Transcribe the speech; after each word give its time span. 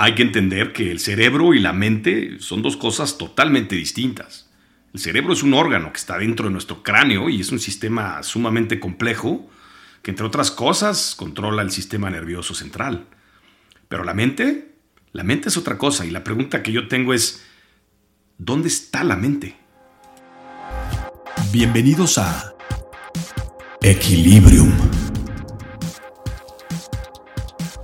hay 0.00 0.14
que 0.14 0.22
entender 0.22 0.72
que 0.72 0.92
el 0.92 1.00
cerebro 1.00 1.54
y 1.54 1.58
la 1.58 1.72
mente 1.72 2.36
son 2.38 2.62
dos 2.62 2.76
cosas 2.76 3.18
totalmente 3.18 3.74
distintas. 3.74 4.48
El 4.94 5.00
cerebro 5.00 5.32
es 5.32 5.42
un 5.42 5.54
órgano 5.54 5.92
que 5.92 5.98
está 5.98 6.16
dentro 6.16 6.46
de 6.46 6.52
nuestro 6.52 6.84
cráneo 6.84 7.28
y 7.28 7.40
es 7.40 7.50
un 7.50 7.58
sistema 7.58 8.22
sumamente 8.22 8.78
complejo 8.78 9.50
que 10.00 10.12
entre 10.12 10.24
otras 10.24 10.52
cosas 10.52 11.16
controla 11.16 11.62
el 11.62 11.72
sistema 11.72 12.10
nervioso 12.10 12.54
central. 12.54 13.06
Pero 13.88 14.04
la 14.04 14.14
mente, 14.14 14.76
la 15.10 15.24
mente 15.24 15.48
es 15.48 15.56
otra 15.56 15.78
cosa 15.78 16.06
y 16.06 16.10
la 16.10 16.22
pregunta 16.22 16.62
que 16.62 16.70
yo 16.70 16.86
tengo 16.86 17.12
es, 17.12 17.44
¿dónde 18.38 18.68
está 18.68 19.02
la 19.02 19.16
mente? 19.16 19.56
Bienvenidos 21.50 22.18
a 22.18 22.54
Equilibrium 23.82 24.70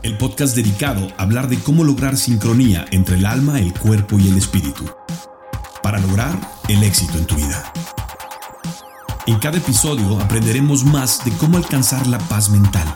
el 0.05 0.19
podcast 0.19 0.55
dedicado 0.55 1.09
a 1.17 1.23
hablar 1.23 1.49
de 1.49 1.59
cómo 1.59 1.83
lograr 1.83 2.19
sincronía 2.19 2.85
entre 2.91 3.17
el 3.17 3.25
alma, 3.25 3.59
el 3.59 3.73
cuerpo 3.73 4.19
y 4.19 4.29
el 4.29 4.37
espíritu, 4.37 4.85
para 5.83 5.99
lograr 5.99 6.39
el 6.69 6.83
éxito 6.83 7.17
en 7.17 7.25
tu 7.25 7.35
vida. 7.37 7.73
En 9.27 9.39
cada 9.39 9.57
episodio 9.57 10.21
aprenderemos 10.21 10.85
más 10.85 11.25
de 11.25 11.33
cómo 11.33 11.57
alcanzar 11.57 12.07
la 12.07 12.19
paz 12.19 12.51
mental 12.51 12.95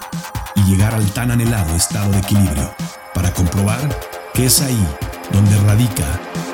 y 0.55 0.62
llegar 0.65 0.95
al 0.95 1.11
tan 1.12 1.31
anhelado 1.31 1.75
estado 1.75 2.12
de 2.12 2.19
equilibrio, 2.19 2.75
para 3.15 3.33
comprobar 3.33 3.89
que 4.34 4.45
es 4.45 4.61
ahí 4.61 4.87
donde 5.33 5.56
radica 5.61 6.05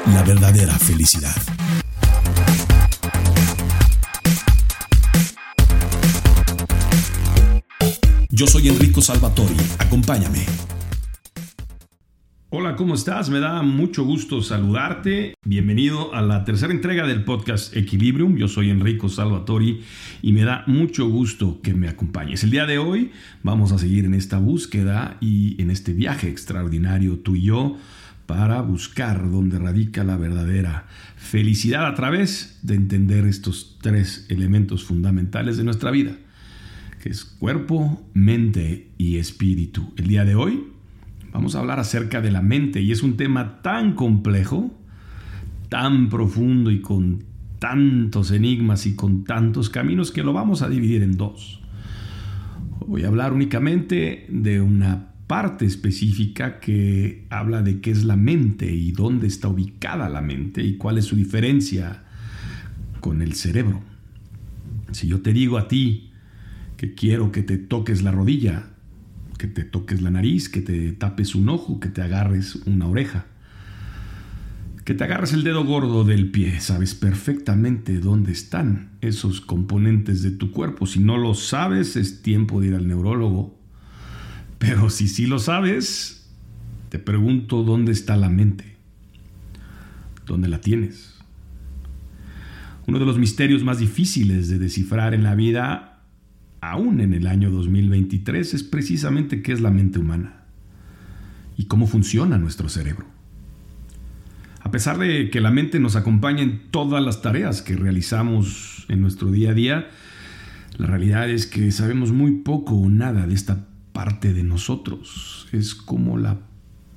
la 0.06 0.22
verdadera 0.22 0.78
felicidad. 0.78 1.34
Yo 8.36 8.48
soy 8.48 8.66
Enrico 8.66 9.00
Salvatori, 9.00 9.54
acompáñame. 9.78 10.40
Hola, 12.50 12.74
¿cómo 12.74 12.96
estás? 12.96 13.30
Me 13.30 13.38
da 13.38 13.62
mucho 13.62 14.02
gusto 14.02 14.42
saludarte. 14.42 15.34
Bienvenido 15.44 16.12
a 16.12 16.20
la 16.20 16.44
tercera 16.44 16.72
entrega 16.72 17.06
del 17.06 17.22
podcast 17.22 17.76
Equilibrium. 17.76 18.36
Yo 18.36 18.48
soy 18.48 18.70
Enrico 18.70 19.08
Salvatori 19.08 19.84
y 20.20 20.32
me 20.32 20.42
da 20.42 20.64
mucho 20.66 21.08
gusto 21.08 21.60
que 21.62 21.74
me 21.74 21.86
acompañes. 21.86 22.42
El 22.42 22.50
día 22.50 22.66
de 22.66 22.78
hoy 22.78 23.12
vamos 23.44 23.70
a 23.70 23.78
seguir 23.78 24.04
en 24.04 24.14
esta 24.14 24.38
búsqueda 24.38 25.16
y 25.20 25.54
en 25.62 25.70
este 25.70 25.92
viaje 25.92 26.28
extraordinario 26.28 27.20
tú 27.20 27.36
y 27.36 27.42
yo 27.42 27.76
para 28.26 28.62
buscar 28.62 29.30
dónde 29.30 29.60
radica 29.60 30.02
la 30.02 30.16
verdadera 30.16 30.88
felicidad 31.16 31.86
a 31.86 31.94
través 31.94 32.58
de 32.62 32.74
entender 32.74 33.26
estos 33.26 33.78
tres 33.80 34.26
elementos 34.28 34.82
fundamentales 34.82 35.56
de 35.56 35.62
nuestra 35.62 35.92
vida 35.92 36.16
que 37.04 37.10
es 37.10 37.26
cuerpo, 37.26 38.02
mente 38.14 38.88
y 38.96 39.18
espíritu. 39.18 39.92
El 39.98 40.06
día 40.06 40.24
de 40.24 40.36
hoy 40.36 40.68
vamos 41.34 41.54
a 41.54 41.58
hablar 41.58 41.78
acerca 41.78 42.22
de 42.22 42.30
la 42.30 42.40
mente 42.40 42.80
y 42.80 42.92
es 42.92 43.02
un 43.02 43.18
tema 43.18 43.60
tan 43.60 43.94
complejo, 43.94 44.72
tan 45.68 46.08
profundo 46.08 46.70
y 46.70 46.80
con 46.80 47.24
tantos 47.58 48.30
enigmas 48.30 48.86
y 48.86 48.94
con 48.94 49.24
tantos 49.24 49.68
caminos 49.68 50.12
que 50.12 50.22
lo 50.22 50.32
vamos 50.32 50.62
a 50.62 50.70
dividir 50.70 51.02
en 51.02 51.18
dos. 51.18 51.60
Voy 52.86 53.04
a 53.04 53.08
hablar 53.08 53.34
únicamente 53.34 54.24
de 54.30 54.62
una 54.62 55.12
parte 55.26 55.66
específica 55.66 56.58
que 56.58 57.26
habla 57.28 57.60
de 57.60 57.82
qué 57.82 57.90
es 57.90 58.04
la 58.04 58.16
mente 58.16 58.72
y 58.72 58.92
dónde 58.92 59.26
está 59.26 59.48
ubicada 59.48 60.08
la 60.08 60.22
mente 60.22 60.62
y 60.62 60.78
cuál 60.78 60.96
es 60.96 61.04
su 61.04 61.16
diferencia 61.16 62.04
con 63.00 63.20
el 63.20 63.34
cerebro. 63.34 63.82
Si 64.92 65.06
yo 65.06 65.20
te 65.20 65.34
digo 65.34 65.58
a 65.58 65.68
ti, 65.68 66.12
quiero 66.92 67.32
que 67.32 67.42
te 67.42 67.56
toques 67.56 68.02
la 68.02 68.10
rodilla, 68.10 68.66
que 69.38 69.46
te 69.46 69.64
toques 69.64 70.02
la 70.02 70.10
nariz, 70.10 70.48
que 70.48 70.60
te 70.60 70.92
tapes 70.92 71.34
un 71.34 71.48
ojo, 71.48 71.80
que 71.80 71.88
te 71.88 72.02
agarres 72.02 72.56
una 72.66 72.86
oreja, 72.86 73.26
que 74.84 74.94
te 74.94 75.04
agarres 75.04 75.32
el 75.32 75.44
dedo 75.44 75.64
gordo 75.64 76.04
del 76.04 76.30
pie. 76.30 76.60
Sabes 76.60 76.94
perfectamente 76.94 78.00
dónde 78.00 78.32
están 78.32 78.90
esos 79.00 79.40
componentes 79.40 80.22
de 80.22 80.30
tu 80.30 80.50
cuerpo. 80.50 80.86
Si 80.86 81.00
no 81.00 81.16
lo 81.16 81.34
sabes, 81.34 81.96
es 81.96 82.22
tiempo 82.22 82.60
de 82.60 82.68
ir 82.68 82.74
al 82.74 82.86
neurólogo. 82.86 83.58
Pero 84.58 84.90
si 84.90 85.08
sí 85.08 85.26
lo 85.26 85.38
sabes, 85.38 86.30
te 86.90 86.98
pregunto 86.98 87.62
dónde 87.62 87.92
está 87.92 88.16
la 88.16 88.28
mente. 88.28 88.76
¿Dónde 90.26 90.48
la 90.48 90.60
tienes? 90.60 91.14
Uno 92.86 92.98
de 92.98 93.06
los 93.06 93.18
misterios 93.18 93.64
más 93.64 93.78
difíciles 93.78 94.48
de 94.48 94.58
descifrar 94.58 95.14
en 95.14 95.22
la 95.22 95.34
vida 95.34 95.93
aún 96.70 97.00
en 97.00 97.14
el 97.14 97.26
año 97.26 97.50
2023, 97.50 98.54
es 98.54 98.62
precisamente 98.62 99.42
qué 99.42 99.52
es 99.52 99.60
la 99.60 99.70
mente 99.70 99.98
humana 99.98 100.44
y 101.56 101.66
cómo 101.66 101.86
funciona 101.86 102.38
nuestro 102.38 102.68
cerebro. 102.68 103.06
A 104.60 104.70
pesar 104.70 104.98
de 104.98 105.30
que 105.30 105.40
la 105.40 105.50
mente 105.50 105.78
nos 105.78 105.94
acompaña 105.94 106.42
en 106.42 106.70
todas 106.70 107.04
las 107.04 107.22
tareas 107.22 107.62
que 107.62 107.76
realizamos 107.76 108.86
en 108.88 109.00
nuestro 109.00 109.30
día 109.30 109.50
a 109.50 109.54
día, 109.54 109.88
la 110.78 110.86
realidad 110.86 111.28
es 111.28 111.46
que 111.46 111.70
sabemos 111.70 112.12
muy 112.12 112.32
poco 112.38 112.74
o 112.74 112.88
nada 112.88 113.26
de 113.26 113.34
esta 113.34 113.68
parte 113.92 114.32
de 114.32 114.42
nosotros. 114.42 115.48
Es 115.52 115.74
como 115.74 116.16
la 116.18 116.40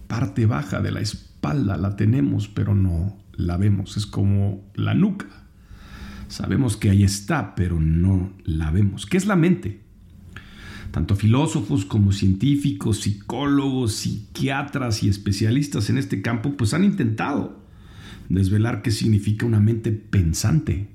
parte 0.08 0.46
baja 0.46 0.82
de 0.82 0.92
la 0.92 1.02
espalda, 1.02 1.78
la 1.78 1.96
tenemos 1.96 2.48
pero 2.48 2.74
no 2.74 3.18
la 3.34 3.58
vemos. 3.58 3.98
Es 3.98 4.06
como 4.06 4.64
la 4.74 4.94
nuca. 4.94 5.47
Sabemos 6.28 6.76
que 6.78 6.90
ahí 6.90 7.04
está, 7.04 7.56
pero 7.56 7.80
no 7.80 8.34
la 8.44 8.72
vemos. 8.72 9.06
¿Qué 9.06 9.18
es 9.18 9.26
la 9.26 9.36
mente? 9.36 9.82
Tanto 10.92 11.16
filósofos 11.16 11.86
como 11.86 12.12
científicos, 12.12 13.02
psicólogos, 13.02 13.94
psiquiatras 13.94 15.04
y 15.04 15.10
especialistas 15.10 15.90
en 15.90 15.98
este 15.98 16.22
campo 16.22 16.56
pues 16.56 16.74
han 16.74 16.84
intentado 16.84 17.62
desvelar 18.30 18.82
qué 18.82 18.92
significa 18.92 19.46
una 19.46 19.60
mente 19.60 19.92
pensante. 19.92 20.90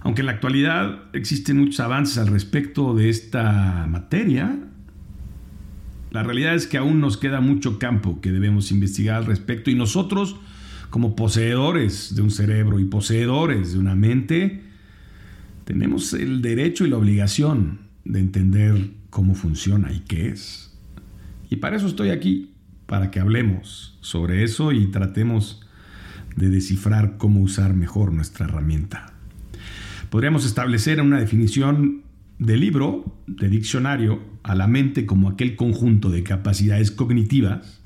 Aunque 0.00 0.22
en 0.22 0.26
la 0.26 0.32
actualidad 0.32 1.04
existen 1.12 1.58
muchos 1.58 1.80
avances 1.80 2.18
al 2.18 2.28
respecto 2.28 2.94
de 2.94 3.08
esta 3.08 3.86
materia, 3.88 4.58
la 6.10 6.22
realidad 6.22 6.54
es 6.54 6.66
que 6.66 6.78
aún 6.78 7.00
nos 7.00 7.18
queda 7.18 7.40
mucho 7.40 7.78
campo 7.78 8.20
que 8.20 8.32
debemos 8.32 8.70
investigar 8.72 9.16
al 9.16 9.26
respecto 9.26 9.70
y 9.70 9.74
nosotros 9.74 10.36
como 10.90 11.16
poseedores 11.16 12.14
de 12.14 12.22
un 12.22 12.30
cerebro 12.30 12.80
y 12.80 12.84
poseedores 12.84 13.72
de 13.72 13.78
una 13.78 13.94
mente, 13.94 14.62
tenemos 15.64 16.14
el 16.14 16.40
derecho 16.40 16.86
y 16.86 16.90
la 16.90 16.96
obligación 16.96 17.80
de 18.04 18.20
entender 18.20 18.90
cómo 19.10 19.34
funciona 19.34 19.92
y 19.92 20.00
qué 20.00 20.28
es. 20.28 20.74
Y 21.50 21.56
para 21.56 21.76
eso 21.76 21.86
estoy 21.86 22.10
aquí, 22.10 22.52
para 22.86 23.10
que 23.10 23.20
hablemos 23.20 23.98
sobre 24.00 24.44
eso 24.44 24.72
y 24.72 24.86
tratemos 24.86 25.62
de 26.36 26.48
descifrar 26.48 27.18
cómo 27.18 27.40
usar 27.40 27.74
mejor 27.74 28.12
nuestra 28.12 28.46
herramienta. 28.46 29.12
Podríamos 30.08 30.46
establecer 30.46 31.02
una 31.02 31.20
definición 31.20 32.02
de 32.38 32.56
libro, 32.56 33.14
de 33.26 33.48
diccionario, 33.48 34.22
a 34.42 34.54
la 34.54 34.66
mente 34.66 35.04
como 35.04 35.28
aquel 35.28 35.56
conjunto 35.56 36.08
de 36.08 36.22
capacidades 36.22 36.90
cognitivas 36.90 37.77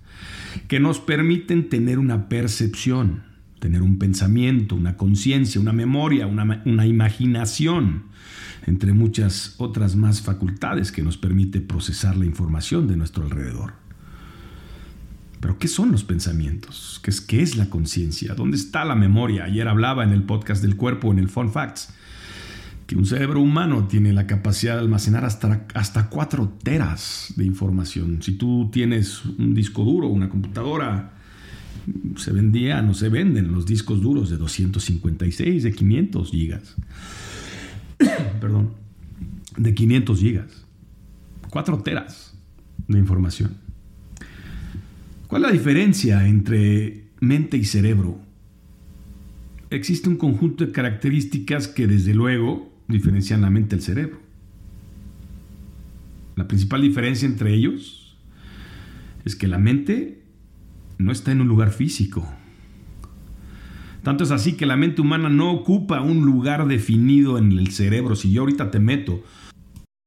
que 0.68 0.80
nos 0.80 1.00
permiten 1.00 1.68
tener 1.68 1.98
una 1.98 2.28
percepción, 2.28 3.22
tener 3.58 3.82
un 3.82 3.98
pensamiento, 3.98 4.74
una 4.74 4.96
conciencia, 4.96 5.60
una 5.60 5.72
memoria, 5.72 6.26
una, 6.26 6.62
una, 6.64 6.86
imaginación, 6.86 8.04
entre 8.66 8.92
muchas 8.92 9.54
otras 9.58 9.96
más 9.96 10.22
facultades 10.22 10.92
que 10.92 11.02
nos 11.02 11.16
permite 11.16 11.60
procesar 11.60 12.16
la 12.16 12.26
información 12.26 12.88
de 12.88 12.96
nuestro 12.96 13.24
alrededor. 13.24 13.74
Pero 15.40 15.58
¿qué 15.58 15.66
son 15.66 15.90
los 15.90 16.04
pensamientos? 16.04 17.00
¿Qué 17.02 17.10
es, 17.10 17.20
qué 17.20 17.42
es 17.42 17.56
la 17.56 17.68
conciencia? 17.68 18.34
¿Dónde 18.34 18.56
está 18.56 18.84
la 18.84 18.94
memoria? 18.94 19.44
Ayer 19.44 19.66
hablaba 19.66 20.04
en 20.04 20.10
el 20.10 20.22
podcast 20.22 20.62
del 20.62 20.76
cuerpo, 20.76 21.10
en 21.10 21.18
el 21.18 21.28
Fun 21.28 21.50
Facts, 21.50 21.92
un 22.94 23.06
cerebro 23.06 23.40
humano 23.40 23.86
tiene 23.88 24.12
la 24.12 24.26
capacidad 24.26 24.74
de 24.74 24.80
almacenar 24.80 25.24
hasta, 25.24 25.66
hasta 25.74 26.08
4 26.08 26.58
teras 26.62 27.32
de 27.36 27.44
información. 27.44 28.22
Si 28.22 28.32
tú 28.32 28.70
tienes 28.72 29.24
un 29.24 29.54
disco 29.54 29.82
duro, 29.84 30.08
una 30.08 30.28
computadora, 30.28 31.14
se 32.16 32.32
vendía, 32.32 32.82
no 32.82 32.94
se 32.94 33.08
venden 33.08 33.52
los 33.52 33.66
discos 33.66 34.00
duros 34.00 34.30
de 34.30 34.36
256, 34.36 35.62
de 35.62 35.72
500 35.72 36.30
gigas. 36.30 36.76
Perdón, 38.40 38.74
de 39.56 39.74
500 39.74 40.20
gigas. 40.20 40.66
4 41.50 41.82
teras 41.82 42.34
de 42.88 42.98
información. 42.98 43.56
¿Cuál 45.26 45.42
es 45.42 45.48
la 45.48 45.52
diferencia 45.52 46.28
entre 46.28 47.04
mente 47.20 47.56
y 47.56 47.64
cerebro? 47.64 48.20
Existe 49.70 50.08
un 50.08 50.16
conjunto 50.16 50.66
de 50.66 50.72
características 50.72 51.68
que 51.68 51.86
desde 51.86 52.12
luego 52.12 52.71
diferencian 52.92 53.40
la 53.40 53.50
mente 53.50 53.76
del 53.76 53.84
cerebro. 53.84 54.20
La 56.36 56.46
principal 56.48 56.82
diferencia 56.82 57.26
entre 57.26 57.54
ellos 57.54 58.16
es 59.24 59.36
que 59.36 59.48
la 59.48 59.58
mente 59.58 60.22
no 60.98 61.12
está 61.12 61.32
en 61.32 61.40
un 61.40 61.48
lugar 61.48 61.70
físico. 61.70 62.26
Tanto 64.02 64.24
es 64.24 64.30
así 64.30 64.54
que 64.54 64.66
la 64.66 64.76
mente 64.76 65.00
humana 65.00 65.28
no 65.28 65.52
ocupa 65.52 66.00
un 66.00 66.24
lugar 66.24 66.66
definido 66.66 67.38
en 67.38 67.52
el 67.52 67.68
cerebro. 67.68 68.16
Si 68.16 68.32
yo 68.32 68.42
ahorita 68.42 68.70
te 68.70 68.80
meto 68.80 69.22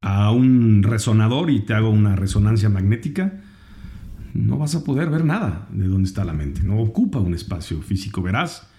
a 0.01 0.31
un 0.31 0.83
resonador 0.83 1.49
y 1.49 1.61
te 1.61 1.73
hago 1.73 1.89
una 1.89 2.15
resonancia 2.15 2.69
magnética, 2.69 3.41
no 4.33 4.57
vas 4.57 4.75
a 4.75 4.83
poder 4.83 5.09
ver 5.09 5.23
nada 5.23 5.67
de 5.71 5.87
dónde 5.87 6.09
está 6.09 6.25
la 6.25 6.33
mente. 6.33 6.61
No 6.61 6.77
ocupa 6.79 7.19
un 7.19 7.33
espacio 7.33 7.81
físico. 7.81 8.21
Verás 8.21 8.69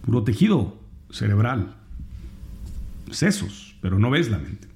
puro 0.00 0.24
tejido 0.24 0.80
cerebral, 1.10 1.76
sesos, 3.12 3.76
pero 3.80 3.98
no 3.98 4.10
ves 4.10 4.30
la 4.30 4.38
mente. 4.38 4.68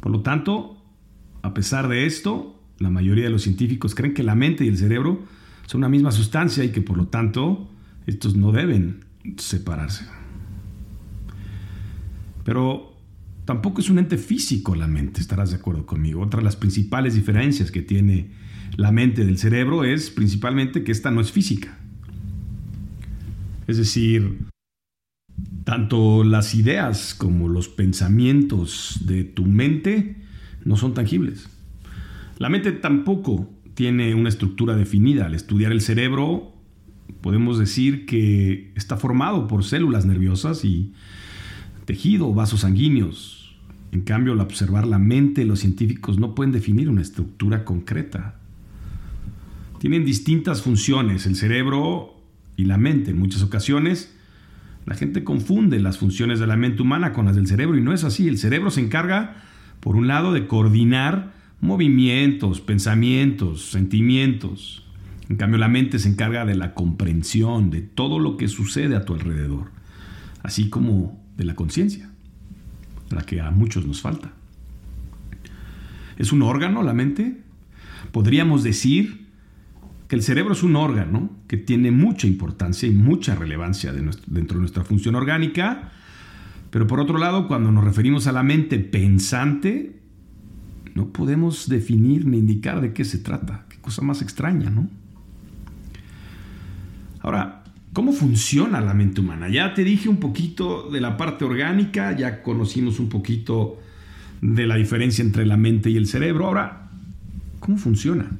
Por 0.00 0.12
lo 0.12 0.20
tanto, 0.20 0.76
a 1.42 1.54
pesar 1.54 1.88
de 1.88 2.06
esto, 2.06 2.60
la 2.78 2.90
mayoría 2.90 3.24
de 3.24 3.30
los 3.30 3.42
científicos 3.42 3.94
creen 3.94 4.14
que 4.14 4.22
la 4.22 4.34
mente 4.34 4.64
y 4.64 4.68
el 4.68 4.76
cerebro 4.76 5.22
son 5.66 5.80
una 5.80 5.88
misma 5.88 6.12
sustancia 6.12 6.64
y 6.64 6.70
que 6.70 6.80
por 6.80 6.96
lo 6.96 7.06
tanto 7.06 7.70
estos 8.06 8.36
no 8.36 8.52
deben 8.52 9.04
separarse. 9.38 10.06
Pero 12.44 12.94
tampoco 13.44 13.80
es 13.80 13.88
un 13.88 13.98
ente 13.98 14.18
físico 14.18 14.74
la 14.74 14.86
mente, 14.86 15.20
estarás 15.20 15.50
de 15.50 15.56
acuerdo 15.56 15.86
conmigo. 15.86 16.22
Otra 16.22 16.38
de 16.38 16.44
las 16.44 16.56
principales 16.56 17.14
diferencias 17.14 17.70
que 17.70 17.82
tiene 17.82 18.30
la 18.76 18.92
mente 18.92 19.24
del 19.24 19.38
cerebro 19.38 19.84
es 19.84 20.10
principalmente 20.10 20.84
que 20.84 20.92
esta 20.92 21.10
no 21.10 21.20
es 21.20 21.32
física. 21.32 21.78
Es 23.66 23.78
decir, 23.78 24.38
tanto 25.64 26.24
las 26.24 26.54
ideas 26.54 27.14
como 27.14 27.48
los 27.48 27.68
pensamientos 27.68 29.00
de 29.04 29.24
tu 29.24 29.46
mente 29.46 30.16
no 30.64 30.76
son 30.76 30.94
tangibles. 30.94 31.48
La 32.38 32.48
mente 32.48 32.72
tampoco 32.72 33.50
tiene 33.74 34.14
una 34.14 34.28
estructura 34.28 34.76
definida. 34.76 35.26
Al 35.26 35.34
estudiar 35.34 35.72
el 35.72 35.80
cerebro, 35.80 36.52
podemos 37.20 37.58
decir 37.58 38.06
que 38.06 38.72
está 38.74 38.96
formado 38.96 39.48
por 39.48 39.64
células 39.64 40.04
nerviosas 40.04 40.64
y 40.64 40.92
tejido 41.84 42.32
vasos 42.32 42.60
sanguíneos. 42.60 43.56
En 43.92 44.02
cambio, 44.02 44.32
al 44.32 44.40
observar 44.40 44.86
la 44.86 44.98
mente, 44.98 45.44
los 45.44 45.60
científicos 45.60 46.18
no 46.18 46.34
pueden 46.34 46.52
definir 46.52 46.88
una 46.88 47.02
estructura 47.02 47.64
concreta. 47.64 48.40
Tienen 49.78 50.04
distintas 50.04 50.62
funciones 50.62 51.26
el 51.26 51.36
cerebro 51.36 52.14
y 52.56 52.64
la 52.64 52.78
mente. 52.78 53.10
En 53.12 53.18
muchas 53.18 53.42
ocasiones, 53.42 54.14
la 54.86 54.94
gente 54.94 55.24
confunde 55.24 55.80
las 55.80 55.98
funciones 55.98 56.40
de 56.40 56.46
la 56.46 56.56
mente 56.56 56.82
humana 56.82 57.12
con 57.12 57.26
las 57.26 57.36
del 57.36 57.46
cerebro 57.46 57.78
y 57.78 57.80
no 57.80 57.92
es 57.92 58.04
así. 58.04 58.28
El 58.28 58.38
cerebro 58.38 58.70
se 58.70 58.80
encarga, 58.80 59.36
por 59.80 59.96
un 59.96 60.06
lado, 60.06 60.32
de 60.32 60.46
coordinar 60.46 61.32
movimientos, 61.60 62.60
pensamientos, 62.60 63.70
sentimientos. 63.70 64.84
En 65.30 65.36
cambio, 65.36 65.58
la 65.58 65.68
mente 65.68 65.98
se 65.98 66.08
encarga 66.08 66.44
de 66.44 66.54
la 66.54 66.74
comprensión 66.74 67.70
de 67.70 67.80
todo 67.80 68.18
lo 68.18 68.36
que 68.36 68.48
sucede 68.48 68.94
a 68.94 69.06
tu 69.06 69.14
alrededor, 69.14 69.70
así 70.42 70.68
como 70.68 71.24
de 71.38 71.44
la 71.44 71.54
conciencia, 71.54 72.10
la 73.10 73.22
que 73.22 73.40
a 73.40 73.50
muchos 73.50 73.86
nos 73.86 74.02
falta. 74.02 74.32
¿Es 76.18 76.30
un 76.30 76.42
órgano 76.42 76.82
la 76.82 76.92
mente? 76.92 77.40
Podríamos 78.12 78.62
decir 78.62 79.23
el 80.14 80.22
cerebro 80.22 80.52
es 80.52 80.62
un 80.62 80.76
órgano 80.76 81.30
que 81.48 81.56
tiene 81.56 81.90
mucha 81.90 82.26
importancia 82.26 82.88
y 82.88 82.92
mucha 82.92 83.34
relevancia 83.34 83.92
dentro 83.92 84.56
de 84.56 84.60
nuestra 84.60 84.84
función 84.84 85.14
orgánica, 85.14 85.90
pero 86.70 86.86
por 86.86 87.00
otro 87.00 87.18
lado, 87.18 87.48
cuando 87.48 87.70
nos 87.70 87.84
referimos 87.84 88.26
a 88.26 88.32
la 88.32 88.42
mente 88.42 88.78
pensante, 88.78 90.00
no 90.94 91.08
podemos 91.08 91.68
definir 91.68 92.26
ni 92.26 92.38
indicar 92.38 92.80
de 92.80 92.92
qué 92.92 93.04
se 93.04 93.18
trata. 93.18 93.66
Qué 93.68 93.78
cosa 93.78 94.02
más 94.02 94.22
extraña, 94.22 94.70
¿no? 94.70 94.88
Ahora, 97.20 97.64
¿cómo 97.92 98.12
funciona 98.12 98.80
la 98.80 98.94
mente 98.94 99.20
humana? 99.20 99.48
Ya 99.48 99.74
te 99.74 99.82
dije 99.82 100.08
un 100.08 100.18
poquito 100.18 100.90
de 100.90 101.00
la 101.00 101.16
parte 101.16 101.44
orgánica, 101.44 102.16
ya 102.16 102.42
conocimos 102.42 103.00
un 103.00 103.08
poquito 103.08 103.80
de 104.40 104.66
la 104.66 104.76
diferencia 104.76 105.24
entre 105.24 105.46
la 105.46 105.56
mente 105.56 105.90
y 105.90 105.96
el 105.96 106.06
cerebro. 106.06 106.46
Ahora, 106.46 106.90
¿cómo 107.60 107.78
funciona? 107.78 108.30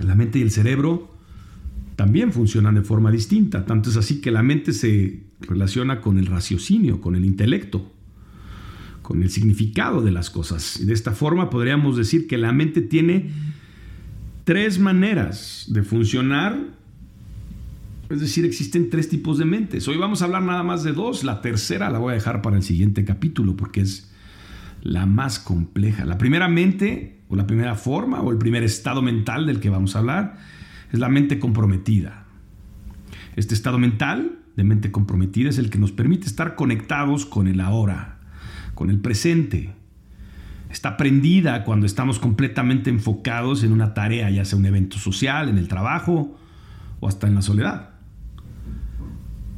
La 0.00 0.14
mente 0.14 0.38
y 0.38 0.42
el 0.42 0.50
cerebro 0.50 1.14
también 1.96 2.32
funcionan 2.32 2.74
de 2.74 2.82
forma 2.82 3.10
distinta. 3.10 3.66
Tanto 3.66 3.90
es 3.90 3.96
así 3.96 4.20
que 4.20 4.30
la 4.30 4.42
mente 4.42 4.72
se 4.72 5.24
relaciona 5.40 6.00
con 6.00 6.18
el 6.18 6.26
raciocinio, 6.26 7.00
con 7.00 7.14
el 7.14 7.24
intelecto 7.24 7.92
con 9.10 9.24
el 9.24 9.30
significado 9.30 10.02
de 10.02 10.12
las 10.12 10.30
cosas. 10.30 10.78
Y 10.80 10.84
de 10.84 10.92
esta 10.92 11.10
forma 11.10 11.50
podríamos 11.50 11.96
decir 11.96 12.28
que 12.28 12.38
la 12.38 12.52
mente 12.52 12.80
tiene 12.80 13.32
tres 14.44 14.78
maneras 14.78 15.66
de 15.68 15.82
funcionar. 15.82 16.56
Es 18.08 18.20
decir, 18.20 18.44
existen 18.44 18.88
tres 18.88 19.08
tipos 19.08 19.36
de 19.38 19.46
mentes. 19.46 19.88
Hoy 19.88 19.96
vamos 19.96 20.22
a 20.22 20.26
hablar 20.26 20.42
nada 20.42 20.62
más 20.62 20.84
de 20.84 20.92
dos. 20.92 21.24
La 21.24 21.40
tercera 21.40 21.90
la 21.90 21.98
voy 21.98 22.12
a 22.12 22.14
dejar 22.14 22.40
para 22.40 22.56
el 22.56 22.62
siguiente 22.62 23.04
capítulo 23.04 23.56
porque 23.56 23.80
es 23.80 24.12
la 24.80 25.06
más 25.06 25.40
compleja. 25.40 26.04
La 26.04 26.16
primera 26.16 26.46
mente 26.46 27.19
o 27.30 27.36
la 27.36 27.46
primera 27.46 27.76
forma 27.76 28.20
o 28.20 28.30
el 28.30 28.38
primer 28.38 28.64
estado 28.64 29.00
mental 29.00 29.46
del 29.46 29.60
que 29.60 29.70
vamos 29.70 29.94
a 29.94 30.00
hablar 30.00 30.38
es 30.92 30.98
la 30.98 31.08
mente 31.08 31.38
comprometida. 31.38 32.24
Este 33.36 33.54
estado 33.54 33.78
mental 33.78 34.38
de 34.56 34.64
mente 34.64 34.90
comprometida 34.90 35.48
es 35.48 35.58
el 35.58 35.70
que 35.70 35.78
nos 35.78 35.92
permite 35.92 36.26
estar 36.26 36.56
conectados 36.56 37.24
con 37.24 37.46
el 37.46 37.60
ahora, 37.60 38.18
con 38.74 38.90
el 38.90 38.98
presente. 38.98 39.72
Está 40.70 40.96
prendida 40.96 41.64
cuando 41.64 41.86
estamos 41.86 42.18
completamente 42.18 42.90
enfocados 42.90 43.62
en 43.62 43.72
una 43.72 43.94
tarea, 43.94 44.28
ya 44.30 44.44
sea 44.44 44.58
un 44.58 44.66
evento 44.66 44.98
social, 44.98 45.48
en 45.48 45.58
el 45.58 45.68
trabajo 45.68 46.36
o 46.98 47.08
hasta 47.08 47.28
en 47.28 47.36
la 47.36 47.42
soledad. 47.42 47.89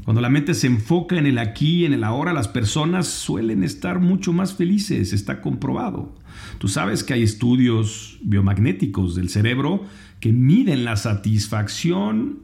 Cuando 0.04 0.20
la 0.20 0.30
mente 0.30 0.54
se 0.54 0.66
enfoca 0.66 1.16
en 1.16 1.26
el 1.26 1.38
aquí 1.38 1.84
en 1.84 1.92
el 1.92 2.02
ahora, 2.02 2.32
las 2.32 2.48
personas 2.48 3.06
suelen 3.06 3.62
estar 3.62 4.00
mucho 4.00 4.32
más 4.32 4.54
felices, 4.54 5.12
está 5.12 5.40
comprobado. 5.40 6.14
Tú 6.58 6.66
sabes 6.66 7.04
que 7.04 7.14
hay 7.14 7.22
estudios 7.22 8.18
biomagnéticos 8.22 9.14
del 9.14 9.28
cerebro 9.28 9.84
que 10.18 10.32
miden 10.32 10.84
la 10.84 10.96
satisfacción 10.96 12.40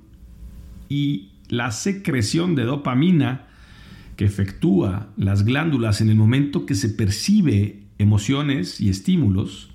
y 0.88 1.30
la 1.48 1.72
secreción 1.72 2.54
de 2.54 2.64
dopamina 2.64 3.46
que 4.16 4.24
efectúa 4.24 5.08
las 5.16 5.44
glándulas 5.44 6.00
en 6.00 6.10
el 6.10 6.16
momento 6.16 6.66
que 6.66 6.74
se 6.74 6.88
percibe 6.88 7.84
emociones 7.98 8.80
y 8.80 8.88
estímulos 8.88 9.70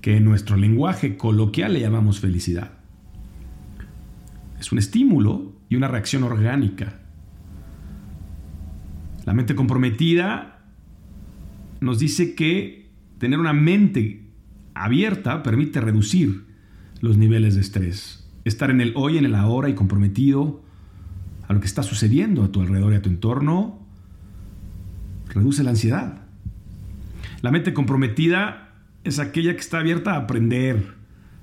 que 0.00 0.16
en 0.16 0.24
nuestro 0.24 0.56
lenguaje 0.56 1.16
coloquial 1.16 1.74
le 1.74 1.80
llamamos 1.80 2.20
felicidad. 2.20 2.72
Es 4.58 4.72
un 4.72 4.78
estímulo 4.78 5.52
y 5.68 5.76
una 5.76 5.88
reacción 5.88 6.22
orgánica. 6.22 6.99
La 9.30 9.34
mente 9.34 9.54
comprometida 9.54 10.58
nos 11.80 12.00
dice 12.00 12.34
que 12.34 12.90
tener 13.18 13.38
una 13.38 13.52
mente 13.52 14.24
abierta 14.74 15.44
permite 15.44 15.80
reducir 15.80 16.46
los 17.00 17.16
niveles 17.16 17.54
de 17.54 17.60
estrés. 17.60 18.28
Estar 18.44 18.72
en 18.72 18.80
el 18.80 18.92
hoy, 18.96 19.18
en 19.18 19.24
el 19.24 19.36
ahora 19.36 19.68
y 19.68 19.76
comprometido 19.76 20.64
a 21.46 21.52
lo 21.52 21.60
que 21.60 21.68
está 21.68 21.84
sucediendo 21.84 22.42
a 22.42 22.50
tu 22.50 22.60
alrededor 22.60 22.92
y 22.92 22.96
a 22.96 23.02
tu 23.02 23.08
entorno, 23.08 23.86
reduce 25.28 25.62
la 25.62 25.70
ansiedad. 25.70 26.22
La 27.40 27.52
mente 27.52 27.72
comprometida 27.72 28.82
es 29.04 29.20
aquella 29.20 29.52
que 29.52 29.60
está 29.60 29.78
abierta 29.78 30.14
a 30.14 30.22
aprender, 30.22 30.94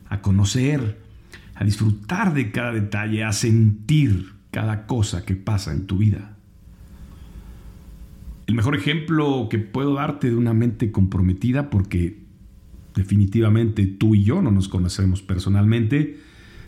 a 0.09 0.19
conocer, 0.19 0.99
a 1.55 1.63
disfrutar 1.63 2.33
de 2.33 2.51
cada 2.51 2.73
detalle, 2.73 3.23
a 3.23 3.31
sentir 3.31 4.33
cada 4.51 4.87
cosa 4.87 5.23
que 5.23 5.37
pasa 5.37 5.71
en 5.71 5.87
tu 5.87 5.99
vida. 5.99 6.36
El 8.47 8.55
mejor 8.55 8.77
ejemplo 8.77 9.47
que 9.49 9.59
puedo 9.59 9.95
darte 9.95 10.29
de 10.29 10.37
una 10.37 10.53
mente 10.53 10.89
comprometida, 10.91 11.69
porque 11.69 12.23
definitivamente 12.95 13.85
tú 13.85 14.15
y 14.15 14.23
yo 14.23 14.41
no 14.41 14.51
nos 14.51 14.69
conocemos 14.69 15.21
personalmente, 15.21 16.17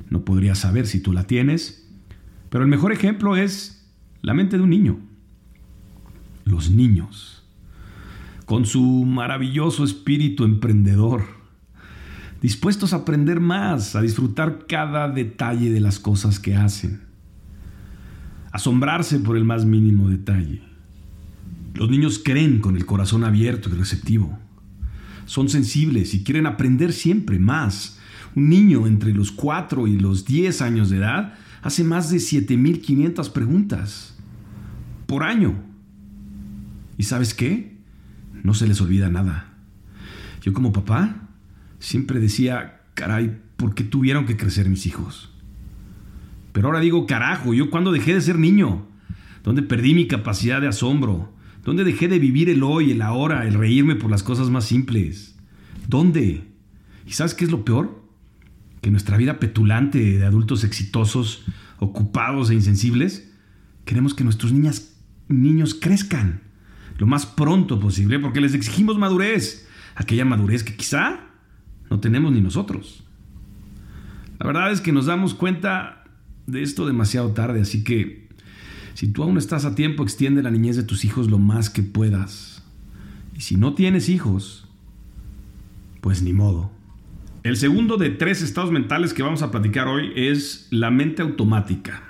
no 0.09 0.25
podría 0.25 0.55
saber 0.55 0.88
si 0.88 1.00
tú 1.00 1.13
la 1.13 1.24
tienes, 1.24 1.89
pero 2.50 2.65
el 2.65 2.69
mejor 2.69 2.91
ejemplo 2.91 3.38
es 3.38 3.89
la 4.21 4.33
mente 4.33 4.57
de 4.57 4.63
un 4.63 4.69
niño. 4.69 5.00
Los 6.43 6.69
niños, 6.69 7.45
con 8.45 8.65
su 8.65 9.05
maravilloso 9.05 9.86
espíritu 9.86 10.43
emprendedor, 10.43 11.24
dispuestos 12.41 12.91
a 12.91 12.98
aprender 12.98 13.39
más, 13.39 13.95
a 13.95 14.01
disfrutar 14.01 14.65
cada 14.67 15.07
detalle 15.09 15.71
de 15.71 15.79
las 15.79 15.98
cosas 15.98 16.39
que 16.39 16.55
hacen, 16.55 17.03
asombrarse 18.51 19.19
por 19.19 19.38
el 19.38 19.45
más 19.45 19.63
mínimo 19.63 20.09
detalle. 20.09 20.68
Los 21.73 21.89
niños 21.89 22.21
creen 22.23 22.59
con 22.59 22.75
el 22.75 22.85
corazón 22.85 23.23
abierto 23.23 23.69
y 23.69 23.73
receptivo. 23.73 24.38
Son 25.25 25.49
sensibles 25.49 26.13
y 26.13 26.23
quieren 26.23 26.45
aprender 26.45 26.93
siempre 26.93 27.39
más. 27.39 27.99
Un 28.35 28.49
niño 28.49 28.88
entre 28.88 29.13
los 29.13 29.31
4 29.31 29.88
y 29.88 29.99
los 29.99 30.25
10 30.25 30.61
años 30.61 30.89
de 30.89 30.97
edad 30.97 31.35
hace 31.61 31.83
más 31.83 32.09
de 32.09 32.17
7.500 32.17 33.31
preguntas 33.31 34.17
por 35.05 35.23
año. 35.23 35.55
¿Y 36.97 37.03
sabes 37.03 37.33
qué? 37.33 37.77
No 38.43 38.53
se 38.53 38.67
les 38.67 38.81
olvida 38.81 39.09
nada. 39.09 39.53
Yo 40.41 40.53
como 40.53 40.71
papá 40.71 41.29
siempre 41.79 42.19
decía, 42.19 42.81
caray, 42.93 43.39
¿por 43.57 43.75
qué 43.75 43.83
tuvieron 43.83 44.25
que 44.25 44.38
crecer 44.38 44.69
mis 44.69 44.85
hijos? 44.85 45.31
Pero 46.51 46.67
ahora 46.67 46.79
digo, 46.79 47.05
carajo, 47.05 47.53
¿yo 47.53 47.69
cuando 47.69 47.91
dejé 47.91 48.13
de 48.13 48.21
ser 48.21 48.38
niño? 48.38 48.85
¿Dónde 49.43 49.61
perdí 49.61 49.93
mi 49.93 50.07
capacidad 50.07 50.61
de 50.61 50.67
asombro? 50.67 51.33
¿Dónde 51.63 51.83
dejé 51.83 52.07
de 52.07 52.19
vivir 52.19 52.49
el 52.49 52.63
hoy, 52.63 52.91
el 52.91 53.01
ahora, 53.01 53.47
el 53.47 53.53
reírme 53.53 53.95
por 53.95 54.09
las 54.09 54.23
cosas 54.23 54.49
más 54.49 54.65
simples? 54.65 55.37
¿Dónde? 55.87 56.43
¿Y 57.05 57.11
sabes 57.13 57.33
qué 57.33 57.45
es 57.45 57.51
lo 57.51 57.65
peor? 57.65 57.99
que 58.81 58.91
nuestra 58.91 59.17
vida 59.17 59.39
petulante 59.39 59.99
de 59.99 60.25
adultos 60.25 60.63
exitosos, 60.63 61.43
ocupados 61.77 62.49
e 62.49 62.53
insensibles, 62.53 63.31
queremos 63.85 64.13
que 64.13 64.23
nuestros 64.23 64.51
niñas, 64.51 64.97
niños 65.27 65.75
crezcan 65.75 66.41
lo 66.97 67.07
más 67.07 67.25
pronto 67.25 67.79
posible 67.79 68.19
porque 68.19 68.41
les 68.41 68.53
exigimos 68.53 68.97
madurez, 68.97 69.67
aquella 69.95 70.25
madurez 70.25 70.63
que 70.63 70.75
quizá 70.75 71.27
no 71.89 71.99
tenemos 71.99 72.31
ni 72.31 72.41
nosotros. 72.41 73.03
La 74.39 74.47
verdad 74.47 74.71
es 74.71 74.81
que 74.81 74.91
nos 74.91 75.05
damos 75.05 75.33
cuenta 75.33 76.05
de 76.47 76.61
esto 76.61 76.85
demasiado 76.85 77.31
tarde, 77.31 77.61
así 77.61 77.83
que 77.83 78.28
si 78.99 79.07
tú 79.07 79.23
aún 79.23 79.37
estás 79.37 79.63
a 79.63 79.75
tiempo, 79.75 80.03
extiende 80.03 80.43
la 80.43 80.51
niñez 80.51 80.75
de 80.75 80.83
tus 80.83 81.05
hijos 81.05 81.29
lo 81.29 81.39
más 81.39 81.69
que 81.69 81.83
puedas. 81.83 82.61
Y 83.33 83.39
si 83.39 83.55
no 83.55 83.73
tienes 83.73 84.09
hijos, 84.09 84.67
pues 86.01 86.21
ni 86.21 86.33
modo. 86.33 86.69
El 87.43 87.55
segundo 87.55 87.95
de 87.95 88.09
tres 88.09 88.41
estados 88.41 88.73
mentales 88.73 89.13
que 89.13 89.23
vamos 89.23 89.41
a 89.41 89.51
platicar 89.51 89.87
hoy 89.87 90.11
es 90.17 90.67
la 90.69 90.91
mente 90.91 91.21
automática. 91.21 92.03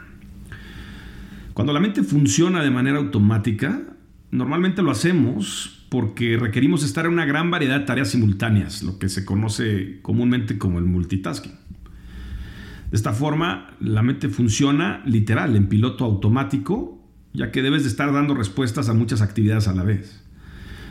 Cuando 1.53 1.74
la 1.74 1.79
mente 1.79 2.01
funciona 2.01 2.63
de 2.63 2.72
manera 2.72 2.98
automática, 2.98 3.84
normalmente 4.31 4.81
lo 4.81 4.89
hacemos 4.89 5.86
porque 5.89 6.38
requerimos 6.38 6.84
estar 6.84 7.05
en 7.05 7.13
una 7.13 7.25
gran 7.25 7.51
variedad 7.51 7.81
de 7.81 7.86
tareas 7.86 8.10
simultáneas, 8.10 8.81
lo 8.81 8.98
que 8.98 9.10
se 9.10 9.25
conoce 9.25 10.00
comúnmente 10.01 10.58
como 10.58 10.79
el 10.79 10.86
multitasking. 10.86 11.53
De 12.89 12.98
esta 12.98 13.13
forma, 13.13 13.72
la 13.79 14.01
mente 14.01 14.29
funciona 14.29 15.03
literal, 15.05 15.55
en 15.55 15.67
piloto 15.67 16.05
automático, 16.05 17.00
ya 17.34 17.51
que 17.51 17.62
debes 17.62 17.84
de 17.84 17.89
estar 17.89 18.12
dando 18.12 18.34
respuestas 18.34 18.89
a 18.89 18.93
muchas 18.93 19.22
actividades 19.22 19.67
a 19.67 19.74
la 19.74 19.84
vez. 19.84 20.24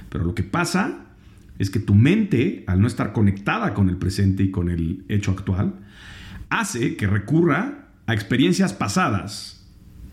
Pero 0.08 0.24
lo 0.24 0.34
que 0.34 0.44
pasa 0.44 1.06
es 1.58 1.70
que 1.70 1.80
tu 1.80 1.94
mente, 1.94 2.64
al 2.68 2.80
no 2.80 2.86
estar 2.86 3.12
conectada 3.12 3.74
con 3.74 3.88
el 3.88 3.96
presente 3.96 4.44
y 4.44 4.50
con 4.50 4.70
el 4.70 5.04
hecho 5.08 5.32
actual, 5.32 5.74
hace 6.50 6.96
que 6.96 7.06
recurra 7.08 7.88
a 8.06 8.14
experiencias 8.14 8.72
pasadas 8.72 9.66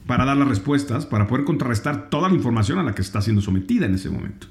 para 0.07 0.25
dar 0.25 0.37
las 0.37 0.47
respuestas, 0.47 1.05
para 1.05 1.27
poder 1.27 1.45
contrarrestar 1.45 2.09
toda 2.09 2.29
la 2.29 2.35
información 2.35 2.79
a 2.79 2.83
la 2.83 2.93
que 2.93 3.01
está 3.01 3.21
siendo 3.21 3.41
sometida 3.41 3.85
en 3.85 3.95
ese 3.95 4.09
momento. 4.09 4.47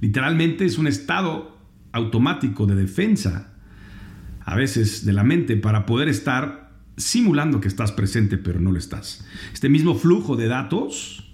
Literalmente 0.00 0.64
es 0.64 0.78
un 0.78 0.86
estado 0.86 1.56
automático 1.92 2.66
de 2.66 2.74
defensa 2.74 3.51
a 4.44 4.56
veces 4.56 5.04
de 5.04 5.12
la 5.12 5.24
mente 5.24 5.56
para 5.56 5.86
poder 5.86 6.08
estar 6.08 6.72
simulando 6.96 7.60
que 7.60 7.68
estás 7.68 7.92
presente 7.92 8.38
pero 8.38 8.60
no 8.60 8.72
lo 8.72 8.78
estás. 8.78 9.24
Este 9.52 9.68
mismo 9.68 9.94
flujo 9.94 10.36
de 10.36 10.48
datos 10.48 11.32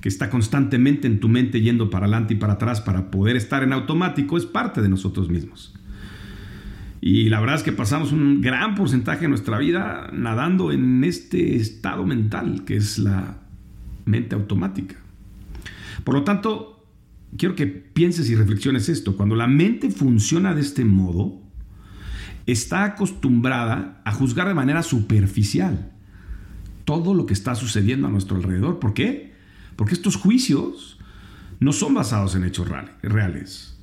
que 0.00 0.08
está 0.08 0.30
constantemente 0.30 1.06
en 1.06 1.20
tu 1.20 1.28
mente 1.28 1.60
yendo 1.60 1.88
para 1.88 2.06
adelante 2.06 2.34
y 2.34 2.36
para 2.36 2.54
atrás 2.54 2.80
para 2.80 3.10
poder 3.10 3.36
estar 3.36 3.62
en 3.62 3.72
automático 3.72 4.36
es 4.36 4.46
parte 4.46 4.82
de 4.82 4.88
nosotros 4.88 5.30
mismos. 5.30 5.74
Y 7.00 7.28
la 7.28 7.40
verdad 7.40 7.56
es 7.56 7.62
que 7.62 7.72
pasamos 7.72 8.12
un 8.12 8.40
gran 8.40 8.74
porcentaje 8.74 9.22
de 9.22 9.28
nuestra 9.28 9.58
vida 9.58 10.10
nadando 10.12 10.72
en 10.72 11.04
este 11.04 11.56
estado 11.56 12.04
mental 12.04 12.64
que 12.64 12.76
es 12.76 12.98
la 12.98 13.38
mente 14.04 14.34
automática. 14.34 14.96
Por 16.04 16.14
lo 16.14 16.24
tanto, 16.24 16.84
quiero 17.36 17.54
que 17.54 17.66
pienses 17.66 18.30
y 18.30 18.34
reflexiones 18.34 18.88
esto. 18.88 19.16
Cuando 19.16 19.36
la 19.36 19.46
mente 19.46 19.90
funciona 19.90 20.54
de 20.54 20.60
este 20.60 20.84
modo, 20.84 21.41
está 22.46 22.84
acostumbrada 22.84 24.00
a 24.04 24.12
juzgar 24.12 24.48
de 24.48 24.54
manera 24.54 24.82
superficial 24.82 25.92
todo 26.84 27.14
lo 27.14 27.26
que 27.26 27.34
está 27.34 27.54
sucediendo 27.54 28.08
a 28.08 28.10
nuestro 28.10 28.36
alrededor. 28.36 28.78
¿Por 28.78 28.94
qué? 28.94 29.32
Porque 29.76 29.94
estos 29.94 30.16
juicios 30.16 30.98
no 31.60 31.72
son 31.72 31.94
basados 31.94 32.34
en 32.34 32.44
hechos 32.44 32.68
reales. 33.02 33.78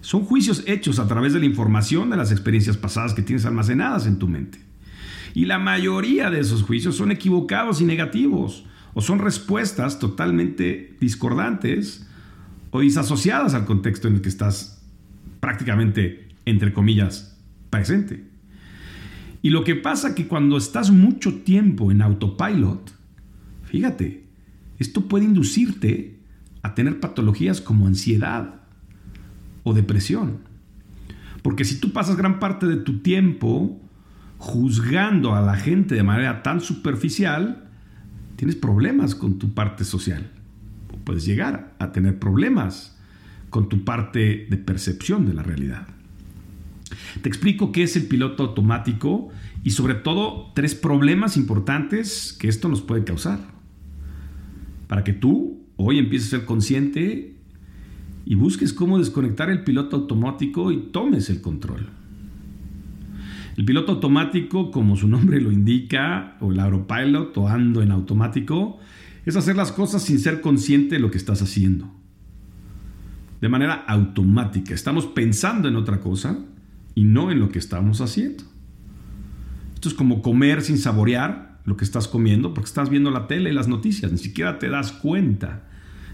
Son 0.00 0.24
juicios 0.24 0.62
hechos 0.66 0.98
a 0.98 1.08
través 1.08 1.32
de 1.32 1.40
la 1.40 1.46
información 1.46 2.10
de 2.10 2.16
las 2.16 2.30
experiencias 2.30 2.76
pasadas 2.76 3.14
que 3.14 3.22
tienes 3.22 3.46
almacenadas 3.46 4.06
en 4.06 4.18
tu 4.18 4.28
mente. 4.28 4.60
Y 5.34 5.46
la 5.46 5.58
mayoría 5.58 6.30
de 6.30 6.40
esos 6.40 6.62
juicios 6.62 6.96
son 6.96 7.10
equivocados 7.10 7.80
y 7.80 7.84
negativos, 7.84 8.64
o 8.94 9.00
son 9.00 9.18
respuestas 9.18 9.98
totalmente 9.98 10.96
discordantes 11.00 12.06
o 12.70 12.80
disasociadas 12.80 13.54
al 13.54 13.64
contexto 13.64 14.08
en 14.08 14.14
el 14.14 14.20
que 14.20 14.28
estás 14.28 14.82
prácticamente, 15.40 16.28
entre 16.44 16.72
comillas, 16.72 17.37
presente. 17.70 18.24
Y 19.42 19.50
lo 19.50 19.64
que 19.64 19.76
pasa 19.76 20.14
que 20.14 20.26
cuando 20.26 20.56
estás 20.56 20.90
mucho 20.90 21.42
tiempo 21.42 21.92
en 21.92 22.02
autopilot, 22.02 22.92
fíjate, 23.64 24.24
esto 24.78 25.06
puede 25.08 25.24
inducirte 25.24 26.18
a 26.62 26.74
tener 26.74 27.00
patologías 27.00 27.60
como 27.60 27.86
ansiedad 27.86 28.62
o 29.62 29.74
depresión. 29.74 30.38
Porque 31.42 31.64
si 31.64 31.80
tú 31.80 31.92
pasas 31.92 32.16
gran 32.16 32.40
parte 32.40 32.66
de 32.66 32.76
tu 32.76 32.98
tiempo 32.98 33.80
juzgando 34.38 35.34
a 35.34 35.40
la 35.40 35.56
gente 35.56 35.94
de 35.94 36.02
manera 36.02 36.42
tan 36.42 36.60
superficial, 36.60 37.68
tienes 38.36 38.56
problemas 38.56 39.14
con 39.14 39.38
tu 39.38 39.54
parte 39.54 39.84
social. 39.84 40.30
O 40.92 40.96
puedes 40.98 41.24
llegar 41.24 41.74
a 41.78 41.92
tener 41.92 42.18
problemas 42.18 42.98
con 43.50 43.68
tu 43.68 43.84
parte 43.84 44.46
de 44.50 44.56
percepción 44.56 45.26
de 45.26 45.34
la 45.34 45.42
realidad. 45.42 45.88
Te 47.22 47.28
explico 47.28 47.72
qué 47.72 47.82
es 47.82 47.96
el 47.96 48.06
piloto 48.06 48.44
automático 48.44 49.28
y 49.64 49.70
sobre 49.70 49.94
todo 49.94 50.52
tres 50.54 50.74
problemas 50.74 51.36
importantes 51.36 52.36
que 52.38 52.48
esto 52.48 52.68
nos 52.68 52.82
puede 52.82 53.04
causar. 53.04 53.40
Para 54.86 55.04
que 55.04 55.12
tú 55.12 55.64
hoy 55.76 55.98
empieces 55.98 56.28
a 56.28 56.38
ser 56.38 56.46
consciente 56.46 57.36
y 58.24 58.34
busques 58.34 58.72
cómo 58.72 58.98
desconectar 58.98 59.50
el 59.50 59.64
piloto 59.64 59.96
automático 59.96 60.70
y 60.70 60.90
tomes 60.92 61.30
el 61.30 61.40
control. 61.40 61.88
El 63.56 63.64
piloto 63.64 63.92
automático, 63.92 64.70
como 64.70 64.96
su 64.96 65.08
nombre 65.08 65.40
lo 65.40 65.50
indica, 65.50 66.36
o 66.40 66.52
el 66.52 66.60
autopilot 66.60 67.36
o 67.38 67.48
ando 67.48 67.82
en 67.82 67.90
automático, 67.90 68.78
es 69.26 69.34
hacer 69.34 69.56
las 69.56 69.72
cosas 69.72 70.02
sin 70.02 70.20
ser 70.20 70.40
consciente 70.40 70.94
de 70.94 71.00
lo 71.00 71.10
que 71.10 71.18
estás 71.18 71.42
haciendo. 71.42 71.92
De 73.40 73.48
manera 73.48 73.74
automática. 73.74 74.74
Estamos 74.74 75.06
pensando 75.06 75.68
en 75.68 75.74
otra 75.74 76.00
cosa 76.00 76.38
y 76.98 77.04
no 77.04 77.30
en 77.30 77.38
lo 77.38 77.48
que 77.50 77.60
estamos 77.60 78.00
haciendo. 78.00 78.42
Esto 79.72 79.88
es 79.88 79.94
como 79.94 80.20
comer 80.20 80.62
sin 80.62 80.78
saborear 80.78 81.60
lo 81.64 81.76
que 81.76 81.84
estás 81.84 82.08
comiendo 82.08 82.54
porque 82.54 82.66
estás 82.66 82.90
viendo 82.90 83.12
la 83.12 83.28
tele 83.28 83.50
y 83.50 83.52
las 83.52 83.68
noticias, 83.68 84.10
ni 84.10 84.18
siquiera 84.18 84.58
te 84.58 84.68
das 84.68 84.90
cuenta. 84.90 85.62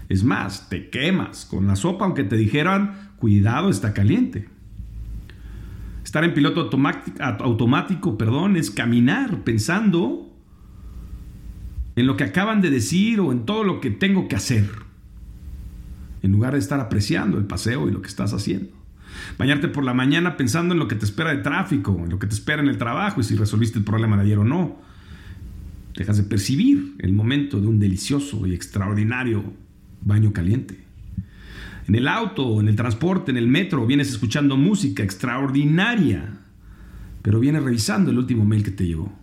Es 0.09 0.23
más, 0.23 0.69
te 0.69 0.91
quemas 0.91 1.45
con 1.45 1.65
la 1.65 1.75
sopa 1.75 2.05
aunque 2.05 2.23
te 2.23 2.37
dijeran, 2.37 3.13
cuidado, 3.17 3.71
está 3.71 3.95
caliente. 3.95 4.47
Estar 6.03 6.23
en 6.23 6.35
piloto 6.35 6.69
automático, 7.19 8.15
perdón, 8.15 8.55
es 8.55 8.69
caminar 8.69 9.43
pensando 9.43 10.37
en 11.95 12.05
lo 12.05 12.15
que 12.15 12.25
acaban 12.25 12.61
de 12.61 12.69
decir 12.69 13.21
o 13.21 13.31
en 13.31 13.47
todo 13.47 13.63
lo 13.63 13.81
que 13.81 13.89
tengo 13.89 14.27
que 14.27 14.35
hacer, 14.35 14.69
en 16.21 16.31
lugar 16.31 16.53
de 16.53 16.59
estar 16.59 16.79
apreciando 16.79 17.39
el 17.39 17.45
paseo 17.45 17.89
y 17.89 17.91
lo 17.91 18.03
que 18.03 18.07
estás 18.07 18.33
haciendo. 18.33 18.74
Bañarte 19.37 19.67
por 19.67 19.83
la 19.83 19.93
mañana 19.93 20.37
pensando 20.37 20.73
en 20.73 20.79
lo 20.79 20.87
que 20.87 20.95
te 20.95 21.05
espera 21.05 21.31
de 21.31 21.41
tráfico, 21.41 21.99
en 22.03 22.09
lo 22.09 22.19
que 22.19 22.27
te 22.27 22.33
espera 22.33 22.61
en 22.61 22.69
el 22.69 22.77
trabajo 22.77 23.21
y 23.21 23.23
si 23.23 23.35
resolviste 23.35 23.79
el 23.79 23.85
problema 23.85 24.17
de 24.17 24.23
ayer 24.23 24.39
o 24.39 24.43
no. 24.43 24.81
Dejas 25.95 26.17
de 26.17 26.23
percibir 26.23 26.95
el 26.99 27.13
momento 27.13 27.61
de 27.61 27.67
un 27.67 27.79
delicioso 27.79 28.45
y 28.45 28.53
extraordinario 28.53 29.43
baño 30.01 30.33
caliente. 30.33 30.83
En 31.87 31.95
el 31.95 32.07
auto, 32.07 32.59
en 32.59 32.67
el 32.67 32.75
transporte, 32.75 33.31
en 33.31 33.37
el 33.37 33.47
metro, 33.47 33.85
vienes 33.85 34.09
escuchando 34.09 34.57
música 34.57 35.03
extraordinaria, 35.03 36.39
pero 37.21 37.39
vienes 37.39 37.63
revisando 37.63 38.11
el 38.11 38.17
último 38.17 38.43
mail 38.45 38.63
que 38.63 38.71
te 38.71 38.85
llegó. 38.85 39.13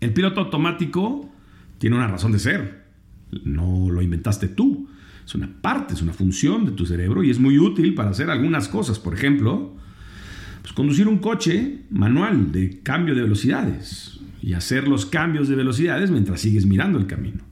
El 0.00 0.12
piloto 0.12 0.40
automático 0.40 1.30
tiene 1.78 1.96
una 1.96 2.08
razón 2.08 2.32
de 2.32 2.38
ser. 2.38 2.86
No 3.44 3.88
lo 3.90 4.02
inventaste 4.02 4.48
tú. 4.48 4.88
Es 5.26 5.34
una 5.34 5.50
parte, 5.60 5.94
es 5.94 6.02
una 6.02 6.12
función 6.12 6.64
de 6.64 6.70
tu 6.70 6.86
cerebro 6.86 7.24
y 7.24 7.30
es 7.30 7.40
muy 7.40 7.58
útil 7.58 7.94
para 7.94 8.10
hacer 8.10 8.30
algunas 8.30 8.68
cosas. 8.68 9.00
Por 9.00 9.12
ejemplo, 9.12 9.74
pues 10.62 10.72
conducir 10.72 11.08
un 11.08 11.18
coche 11.18 11.80
manual 11.90 12.52
de 12.52 12.80
cambio 12.82 13.14
de 13.14 13.22
velocidades 13.22 14.20
y 14.40 14.52
hacer 14.52 14.86
los 14.86 15.04
cambios 15.04 15.48
de 15.48 15.56
velocidades 15.56 16.12
mientras 16.12 16.40
sigues 16.40 16.64
mirando 16.64 16.98
el 16.98 17.06
camino. 17.06 17.42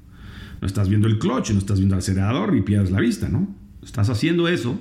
No 0.61 0.67
estás 0.67 0.89
viendo 0.89 1.09
el 1.09 1.19
coche, 1.19 1.53
no 1.53 1.59
estás 1.59 1.79
viendo 1.79 1.97
el 1.97 1.99
acelerador 1.99 2.57
y 2.57 2.63
pierdes 2.63 2.93
la 2.93 3.01
vista, 3.01 3.29
¿no? 3.29 3.53
Estás 3.83 4.09
haciendo 4.09 4.47
eso 4.47 4.81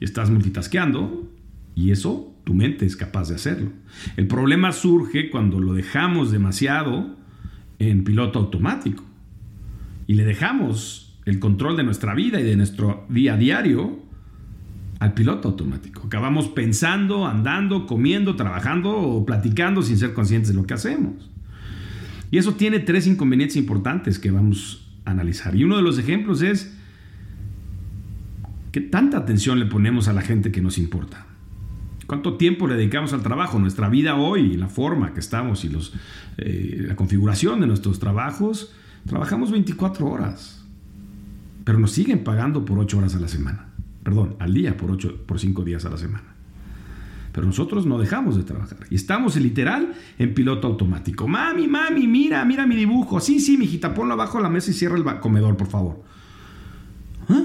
y 0.00 0.04
estás 0.04 0.28
multitasqueando 0.28 1.30
y 1.76 1.92
eso 1.92 2.34
tu 2.42 2.52
mente 2.52 2.84
es 2.84 2.96
capaz 2.96 3.28
de 3.28 3.36
hacerlo. 3.36 3.70
El 4.16 4.26
problema 4.26 4.72
surge 4.72 5.30
cuando 5.30 5.60
lo 5.60 5.72
dejamos 5.72 6.32
demasiado 6.32 7.16
en 7.78 8.02
piloto 8.02 8.40
automático 8.40 9.04
y 10.06 10.14
le 10.14 10.24
dejamos 10.24 11.03
el 11.24 11.38
control 11.38 11.76
de 11.76 11.84
nuestra 11.84 12.14
vida 12.14 12.40
y 12.40 12.44
de 12.44 12.56
nuestro 12.56 13.06
día 13.08 13.34
a 13.34 13.36
diario 13.36 13.98
al 15.00 15.14
piloto 15.14 15.48
automático. 15.48 16.02
Acabamos 16.06 16.48
pensando, 16.48 17.26
andando, 17.26 17.86
comiendo, 17.86 18.36
trabajando 18.36 18.90
o 18.90 19.26
platicando 19.26 19.82
sin 19.82 19.98
ser 19.98 20.14
conscientes 20.14 20.48
de 20.48 20.54
lo 20.54 20.66
que 20.66 20.74
hacemos. 20.74 21.30
Y 22.30 22.38
eso 22.38 22.54
tiene 22.54 22.80
tres 22.80 23.06
inconvenientes 23.06 23.56
importantes 23.56 24.18
que 24.18 24.30
vamos 24.30 24.86
a 25.04 25.10
analizar. 25.10 25.54
Y 25.54 25.64
uno 25.64 25.76
de 25.76 25.82
los 25.82 25.98
ejemplos 25.98 26.42
es 26.42 26.74
que 28.72 28.80
tanta 28.80 29.18
atención 29.18 29.60
le 29.60 29.66
ponemos 29.66 30.08
a 30.08 30.12
la 30.12 30.22
gente 30.22 30.50
que 30.50 30.60
nos 30.60 30.78
importa. 30.78 31.26
¿Cuánto 32.06 32.36
tiempo 32.36 32.66
le 32.66 32.74
dedicamos 32.74 33.12
al 33.12 33.22
trabajo? 33.22 33.58
Nuestra 33.58 33.88
vida 33.88 34.16
hoy, 34.16 34.56
la 34.56 34.68
forma 34.68 35.14
que 35.14 35.20
estamos 35.20 35.64
y 35.64 35.70
eh, 36.38 36.84
la 36.88 36.96
configuración 36.96 37.60
de 37.60 37.66
nuestros 37.66 37.98
trabajos, 37.98 38.74
trabajamos 39.06 39.50
24 39.50 40.06
horas, 40.06 40.53
pero 41.64 41.78
nos 41.78 41.92
siguen 41.92 42.22
pagando 42.22 42.64
por 42.64 42.78
8 42.78 42.98
horas 42.98 43.14
a 43.16 43.20
la 43.20 43.28
semana. 43.28 43.68
Perdón, 44.02 44.36
al 44.38 44.52
día, 44.52 44.76
por, 44.76 44.90
8, 44.90 45.24
por 45.26 45.40
5 45.40 45.64
días 45.64 45.84
a 45.86 45.90
la 45.90 45.96
semana. 45.96 46.34
Pero 47.32 47.46
nosotros 47.46 47.86
no 47.86 47.98
dejamos 47.98 48.36
de 48.36 48.44
trabajar. 48.44 48.78
Y 48.90 48.94
estamos 48.94 49.34
literal 49.36 49.94
en 50.18 50.34
piloto 50.34 50.68
automático. 50.68 51.26
Mami, 51.26 51.66
mami, 51.66 52.06
mira, 52.06 52.44
mira 52.44 52.66
mi 52.66 52.76
dibujo. 52.76 53.18
Sí, 53.18 53.40
sí, 53.40 53.56
mijita, 53.56 53.94
ponlo 53.94 54.12
abajo 54.12 54.38
de 54.38 54.44
la 54.44 54.50
mesa 54.50 54.70
y 54.70 54.74
cierra 54.74 54.96
el 54.96 55.20
comedor, 55.20 55.56
por 55.56 55.66
favor. 55.66 56.02
¿Ah? 57.28 57.42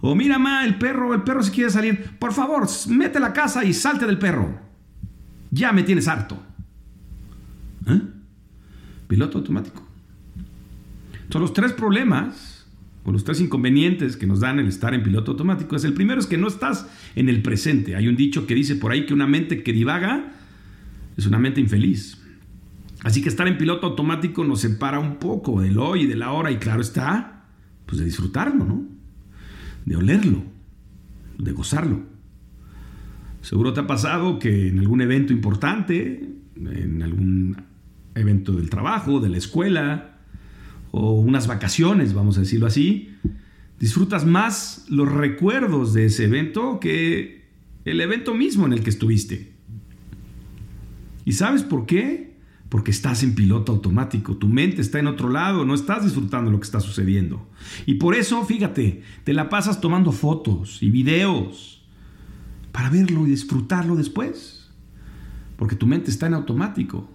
O 0.00 0.14
mira, 0.14 0.38
ma, 0.38 0.64
el 0.64 0.78
perro, 0.78 1.12
el 1.12 1.22
perro 1.22 1.42
si 1.42 1.50
quiere 1.50 1.70
salir. 1.70 2.16
Por 2.18 2.32
favor, 2.32 2.66
mete 2.88 3.20
la 3.20 3.32
casa 3.32 3.64
y 3.64 3.74
salte 3.74 4.06
del 4.06 4.18
perro. 4.18 4.58
Ya 5.50 5.72
me 5.72 5.82
tienes 5.82 6.08
harto. 6.08 6.40
¿Eh? 7.88 8.00
Piloto 9.06 9.38
automático. 9.38 9.82
Son 11.28 11.42
los 11.42 11.52
tres 11.52 11.72
problemas 11.72 12.51
o 13.04 13.12
los 13.12 13.24
tres 13.24 13.40
inconvenientes 13.40 14.16
que 14.16 14.26
nos 14.26 14.40
dan 14.40 14.58
el 14.58 14.68
estar 14.68 14.94
en 14.94 15.02
piloto 15.02 15.32
automático. 15.32 15.74
Es 15.74 15.84
el 15.84 15.92
primero 15.92 16.20
es 16.20 16.26
que 16.26 16.38
no 16.38 16.48
estás 16.48 16.88
en 17.16 17.28
el 17.28 17.42
presente. 17.42 17.96
Hay 17.96 18.08
un 18.08 18.16
dicho 18.16 18.46
que 18.46 18.54
dice 18.54 18.76
por 18.76 18.92
ahí 18.92 19.06
que 19.06 19.14
una 19.14 19.26
mente 19.26 19.62
que 19.62 19.72
divaga 19.72 20.32
es 21.16 21.26
una 21.26 21.38
mente 21.38 21.60
infeliz. 21.60 22.18
Así 23.02 23.20
que 23.20 23.28
estar 23.28 23.48
en 23.48 23.58
piloto 23.58 23.88
automático 23.88 24.44
nos 24.44 24.60
separa 24.60 25.00
un 25.00 25.16
poco 25.16 25.60
del 25.60 25.78
hoy 25.78 26.02
y 26.02 26.06
de 26.06 26.16
la 26.16 26.30
hora 26.30 26.52
y 26.52 26.56
claro 26.58 26.80
está, 26.80 27.46
pues 27.86 27.98
de 27.98 28.04
disfrutarlo, 28.04 28.64
¿no? 28.64 28.92
de 29.84 29.96
olerlo, 29.96 30.42
de 31.38 31.52
gozarlo. 31.52 32.02
Seguro 33.40 33.72
te 33.72 33.80
ha 33.80 33.86
pasado 33.86 34.38
que 34.38 34.68
en 34.68 34.78
algún 34.78 35.00
evento 35.00 35.32
importante, 35.32 36.28
en 36.54 37.02
algún 37.02 37.56
evento 38.14 38.52
del 38.52 38.70
trabajo, 38.70 39.20
de 39.20 39.28
la 39.28 39.38
escuela, 39.38 40.11
o 40.92 41.14
unas 41.14 41.48
vacaciones, 41.48 42.14
vamos 42.14 42.36
a 42.36 42.40
decirlo 42.40 42.66
así, 42.66 43.10
disfrutas 43.80 44.24
más 44.24 44.86
los 44.88 45.10
recuerdos 45.10 45.92
de 45.92 46.06
ese 46.06 46.26
evento 46.26 46.78
que 46.78 47.42
el 47.84 48.00
evento 48.00 48.34
mismo 48.34 48.66
en 48.66 48.74
el 48.74 48.84
que 48.84 48.90
estuviste. 48.90 49.52
¿Y 51.24 51.32
sabes 51.32 51.64
por 51.64 51.86
qué? 51.86 52.32
porque 52.72 52.90
estás 52.90 53.22
en 53.22 53.34
piloto 53.34 53.70
automático, 53.70 54.38
tu 54.38 54.48
mente 54.48 54.80
está 54.80 54.98
en 54.98 55.06
otro 55.06 55.28
lado, 55.28 55.66
no 55.66 55.74
estás 55.74 56.04
disfrutando 56.04 56.50
lo 56.50 56.58
que 56.58 56.64
está 56.64 56.80
sucediendo. 56.80 57.46
Y 57.84 57.96
por 57.96 58.14
eso, 58.14 58.42
fíjate, 58.46 59.02
te 59.24 59.34
la 59.34 59.50
pasas 59.50 59.82
tomando 59.82 60.10
fotos 60.10 60.82
y 60.82 60.88
videos 60.88 61.84
para 62.72 62.88
verlo 62.88 63.26
y 63.26 63.30
disfrutarlo 63.30 63.94
después, 63.94 64.70
porque 65.58 65.76
tu 65.76 65.86
mente 65.86 66.10
está 66.10 66.28
en 66.28 66.32
automático. 66.32 67.06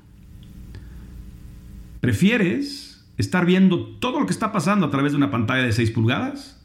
¿Prefieres 2.02 2.87
estar 3.18 3.46
viendo 3.46 3.86
todo 3.98 4.20
lo 4.20 4.26
que 4.26 4.34
está 4.34 4.52
pasando 4.52 4.86
a 4.86 4.92
través 4.92 5.12
de 5.12 5.18
una 5.18 5.32
pantalla 5.32 5.64
de 5.64 5.72
6 5.72 5.92
pulgadas? 5.92 6.64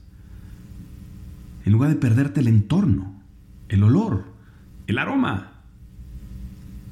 En 1.64 1.72
lugar 1.72 1.90
de 1.90 1.96
perderte 1.96 2.40
el 2.40 2.48
entorno, 2.48 3.22
el 3.68 3.82
olor, 3.82 4.24
el 4.86 4.98
aroma, 4.98 5.62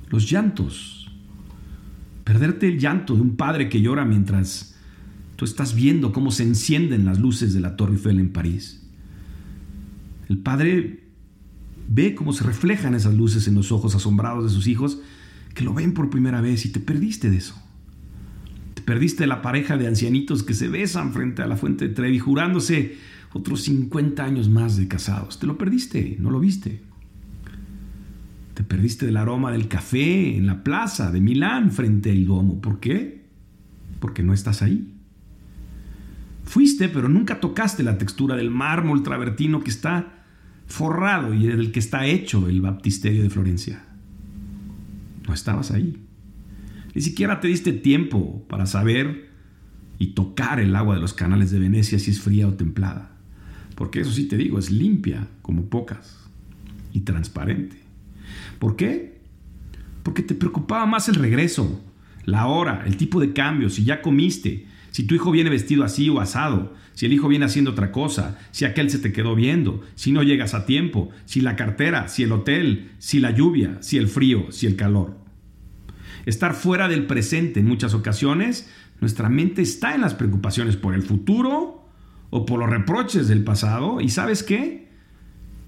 los 0.08 0.30
llantos, 0.30 1.00
Perderte 2.30 2.68
el 2.68 2.78
llanto 2.78 3.16
de 3.16 3.22
un 3.22 3.34
padre 3.34 3.68
que 3.68 3.82
llora 3.82 4.04
mientras 4.04 4.76
tú 5.34 5.44
estás 5.44 5.74
viendo 5.74 6.12
cómo 6.12 6.30
se 6.30 6.44
encienden 6.44 7.04
las 7.04 7.18
luces 7.18 7.52
de 7.52 7.58
la 7.58 7.74
Torre 7.74 7.94
Eiffel 7.94 8.20
en 8.20 8.32
París. 8.32 8.86
El 10.28 10.38
padre 10.38 11.08
ve 11.88 12.14
cómo 12.14 12.32
se 12.32 12.44
reflejan 12.44 12.94
esas 12.94 13.14
luces 13.14 13.48
en 13.48 13.56
los 13.56 13.72
ojos 13.72 13.96
asombrados 13.96 14.44
de 14.44 14.50
sus 14.50 14.68
hijos 14.68 15.00
que 15.54 15.64
lo 15.64 15.74
ven 15.74 15.92
por 15.92 16.08
primera 16.08 16.40
vez 16.40 16.64
y 16.66 16.68
te 16.68 16.78
perdiste 16.78 17.30
de 17.30 17.38
eso. 17.38 17.60
Te 18.80 18.86
perdiste 18.86 19.26
la 19.26 19.42
pareja 19.42 19.76
de 19.76 19.86
ancianitos 19.86 20.42
que 20.42 20.54
se 20.54 20.68
besan 20.68 21.12
frente 21.12 21.42
a 21.42 21.46
la 21.46 21.58
fuente 21.58 21.86
de 21.86 21.94
Trevi 21.94 22.18
jurándose 22.18 22.96
otros 23.34 23.60
50 23.64 24.24
años 24.24 24.48
más 24.48 24.78
de 24.78 24.88
casados. 24.88 25.38
Te 25.38 25.46
lo 25.46 25.58
perdiste, 25.58 26.16
no 26.18 26.30
lo 26.30 26.40
viste. 26.40 26.80
Te 28.54 28.64
perdiste 28.64 29.04
del 29.04 29.18
aroma 29.18 29.52
del 29.52 29.68
café 29.68 30.34
en 30.34 30.46
la 30.46 30.64
plaza 30.64 31.12
de 31.12 31.20
Milán 31.20 31.72
frente 31.72 32.10
al 32.10 32.24
Duomo. 32.24 32.62
¿Por 32.62 32.80
qué? 32.80 33.26
Porque 33.98 34.22
no 34.22 34.32
estás 34.32 34.62
ahí. 34.62 34.94
Fuiste, 36.44 36.88
pero 36.88 37.10
nunca 37.10 37.38
tocaste 37.38 37.82
la 37.82 37.98
textura 37.98 38.34
del 38.34 38.50
mármol 38.50 39.02
travertino 39.02 39.62
que 39.62 39.68
está 39.68 40.24
forrado 40.66 41.34
y 41.34 41.46
del 41.46 41.70
que 41.70 41.80
está 41.80 42.06
hecho 42.06 42.48
el 42.48 42.62
baptisterio 42.62 43.22
de 43.22 43.28
Florencia. 43.28 43.84
No 45.28 45.34
estabas 45.34 45.70
ahí. 45.70 45.98
Ni 46.94 47.02
siquiera 47.02 47.40
te 47.40 47.48
diste 47.48 47.72
tiempo 47.72 48.44
para 48.48 48.66
saber 48.66 49.30
y 49.98 50.08
tocar 50.08 50.60
el 50.60 50.74
agua 50.74 50.94
de 50.94 51.00
los 51.00 51.12
canales 51.12 51.50
de 51.50 51.58
Venecia 51.58 51.98
si 51.98 52.10
es 52.10 52.20
fría 52.20 52.48
o 52.48 52.54
templada. 52.54 53.16
Porque 53.74 54.00
eso 54.00 54.10
sí 54.10 54.24
te 54.26 54.36
digo, 54.36 54.58
es 54.58 54.70
limpia 54.70 55.28
como 55.42 55.66
pocas 55.66 56.18
y 56.92 57.00
transparente. 57.00 57.76
¿Por 58.58 58.76
qué? 58.76 59.20
Porque 60.02 60.22
te 60.22 60.34
preocupaba 60.34 60.86
más 60.86 61.08
el 61.08 61.14
regreso, 61.16 61.82
la 62.24 62.46
hora, 62.46 62.84
el 62.86 62.96
tipo 62.96 63.20
de 63.20 63.32
cambio, 63.32 63.70
si 63.70 63.84
ya 63.84 64.02
comiste, 64.02 64.66
si 64.90 65.04
tu 65.04 65.14
hijo 65.14 65.30
viene 65.30 65.50
vestido 65.50 65.84
así 65.84 66.08
o 66.08 66.20
asado, 66.20 66.74
si 66.94 67.06
el 67.06 67.12
hijo 67.12 67.28
viene 67.28 67.44
haciendo 67.44 67.70
otra 67.70 67.92
cosa, 67.92 68.38
si 68.50 68.64
aquel 68.64 68.90
se 68.90 68.98
te 68.98 69.12
quedó 69.12 69.34
viendo, 69.34 69.82
si 69.94 70.12
no 70.12 70.22
llegas 70.22 70.54
a 70.54 70.66
tiempo, 70.66 71.10
si 71.24 71.40
la 71.40 71.56
cartera, 71.56 72.08
si 72.08 72.22
el 72.22 72.32
hotel, 72.32 72.90
si 72.98 73.20
la 73.20 73.30
lluvia, 73.30 73.78
si 73.80 73.98
el 73.98 74.08
frío, 74.08 74.50
si 74.50 74.66
el 74.66 74.76
calor. 74.76 75.19
Estar 76.30 76.54
fuera 76.54 76.86
del 76.86 77.08
presente 77.08 77.58
en 77.58 77.66
muchas 77.66 77.92
ocasiones, 77.92 78.70
nuestra 79.00 79.28
mente 79.28 79.62
está 79.62 79.96
en 79.96 80.00
las 80.00 80.14
preocupaciones 80.14 80.76
por 80.76 80.94
el 80.94 81.02
futuro 81.02 81.88
o 82.30 82.46
por 82.46 82.60
los 82.60 82.70
reproches 82.70 83.26
del 83.26 83.42
pasado 83.42 84.00
y 84.00 84.10
sabes 84.10 84.44
qué? 84.44 84.88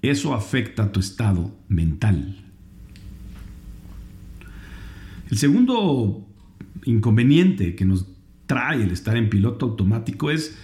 Eso 0.02 0.34
afecta 0.34 0.92
tu 0.92 1.00
estado 1.00 1.52
mental. 1.66 2.44
El 5.32 5.36
segundo 5.36 6.28
inconveniente 6.84 7.74
que 7.74 7.84
nos 7.84 8.06
trae 8.46 8.84
el 8.84 8.92
estar 8.92 9.16
en 9.16 9.30
piloto 9.30 9.66
automático 9.66 10.30
es 10.30 10.56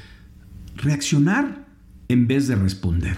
reaccionar 0.76 1.66
en 2.06 2.28
vez 2.28 2.46
de 2.46 2.54
responder. 2.54 3.16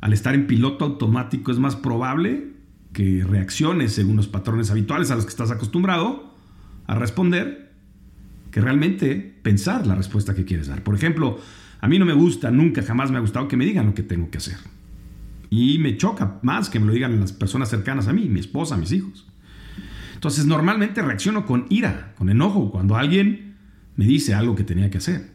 Al 0.00 0.14
estar 0.14 0.34
en 0.34 0.46
piloto 0.46 0.86
automático 0.86 1.52
es 1.52 1.58
más 1.58 1.76
probable 1.76 2.53
que 2.94 3.24
reacciones 3.28 3.92
según 3.92 4.16
los 4.16 4.28
patrones 4.28 4.70
habituales 4.70 5.10
a 5.10 5.16
los 5.16 5.24
que 5.24 5.30
estás 5.30 5.50
acostumbrado 5.50 6.32
a 6.86 6.94
responder 6.94 7.72
que 8.50 8.60
realmente 8.60 9.36
pensar 9.42 9.86
la 9.86 9.96
respuesta 9.96 10.34
que 10.34 10.44
quieres 10.44 10.68
dar. 10.68 10.82
Por 10.82 10.94
ejemplo, 10.94 11.38
a 11.80 11.88
mí 11.88 11.98
no 11.98 12.06
me 12.06 12.14
gusta, 12.14 12.50
nunca, 12.50 12.82
jamás 12.82 13.10
me 13.10 13.18
ha 13.18 13.20
gustado 13.20 13.48
que 13.48 13.56
me 13.56 13.66
digan 13.66 13.84
lo 13.84 13.94
que 13.94 14.04
tengo 14.04 14.30
que 14.30 14.38
hacer. 14.38 14.56
Y 15.50 15.78
me 15.78 15.96
choca 15.96 16.38
más 16.42 16.70
que 16.70 16.80
me 16.80 16.86
lo 16.86 16.92
digan 16.92 17.20
las 17.20 17.32
personas 17.32 17.68
cercanas 17.68 18.08
a 18.08 18.12
mí, 18.12 18.28
mi 18.28 18.40
esposa, 18.40 18.76
mis 18.76 18.92
hijos. 18.92 19.26
Entonces 20.14 20.46
normalmente 20.46 21.02
reacciono 21.02 21.44
con 21.44 21.66
ira, 21.68 22.14
con 22.16 22.30
enojo, 22.30 22.70
cuando 22.70 22.96
alguien 22.96 23.56
me 23.96 24.06
dice 24.06 24.34
algo 24.34 24.54
que 24.54 24.64
tenía 24.64 24.88
que 24.88 24.98
hacer. 24.98 25.30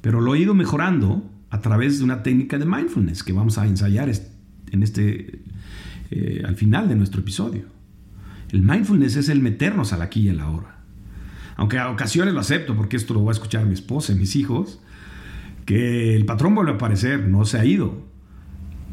Pero 0.00 0.20
lo 0.20 0.34
he 0.34 0.38
ido 0.38 0.54
mejorando 0.54 1.28
a 1.50 1.60
través 1.60 1.98
de 1.98 2.04
una 2.04 2.22
técnica 2.22 2.58
de 2.58 2.64
mindfulness 2.64 3.22
que 3.22 3.32
vamos 3.32 3.58
a 3.58 3.66
ensayar 3.66 4.10
en 4.70 4.82
este, 4.82 5.42
eh, 6.10 6.42
al 6.46 6.56
final 6.56 6.88
de 6.88 6.96
nuestro 6.96 7.20
episodio. 7.20 7.64
El 8.50 8.62
mindfulness 8.62 9.16
es 9.16 9.28
el 9.28 9.40
meternos 9.40 9.92
al 9.92 10.02
aquí 10.02 10.20
y 10.20 10.28
a 10.30 10.34
la 10.34 10.50
hora. 10.50 10.78
Aunque 11.56 11.78
a 11.78 11.90
ocasiones 11.90 12.34
lo 12.34 12.40
acepto 12.40 12.74
porque 12.76 12.96
esto 12.96 13.14
lo 13.14 13.24
va 13.24 13.32
a 13.32 13.34
escuchar 13.34 13.66
mi 13.66 13.74
esposa 13.74 14.12
y 14.12 14.16
mis 14.16 14.36
hijos, 14.36 14.80
que 15.66 16.14
el 16.14 16.24
patrón 16.24 16.54
vuelve 16.54 16.72
a 16.72 16.74
aparecer, 16.76 17.26
no 17.26 17.44
se 17.44 17.58
ha 17.58 17.64
ido. 17.64 18.06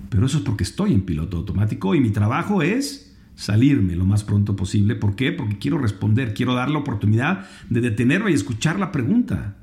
Pero 0.10 0.26
eso 0.26 0.38
es 0.38 0.44
porque 0.44 0.64
estoy 0.64 0.94
en 0.94 1.02
piloto 1.02 1.38
automático 1.38 1.96
y 1.96 2.02
mi 2.02 2.10
trabajo 2.10 2.62
es 2.62 3.16
salirme 3.36 3.96
lo 3.96 4.06
más 4.06 4.24
pronto 4.24 4.56
posible. 4.56 4.96
¿Por 4.96 5.16
qué? 5.16 5.32
Porque 5.32 5.58
quiero 5.58 5.78
responder, 5.78 6.34
quiero 6.34 6.54
dar 6.54 6.70
la 6.70 6.80
oportunidad 6.80 7.48
de 7.70 7.82
detenerme 7.82 8.32
y 8.32 8.34
escuchar 8.34 8.80
la 8.80 8.92
pregunta. 8.92 9.58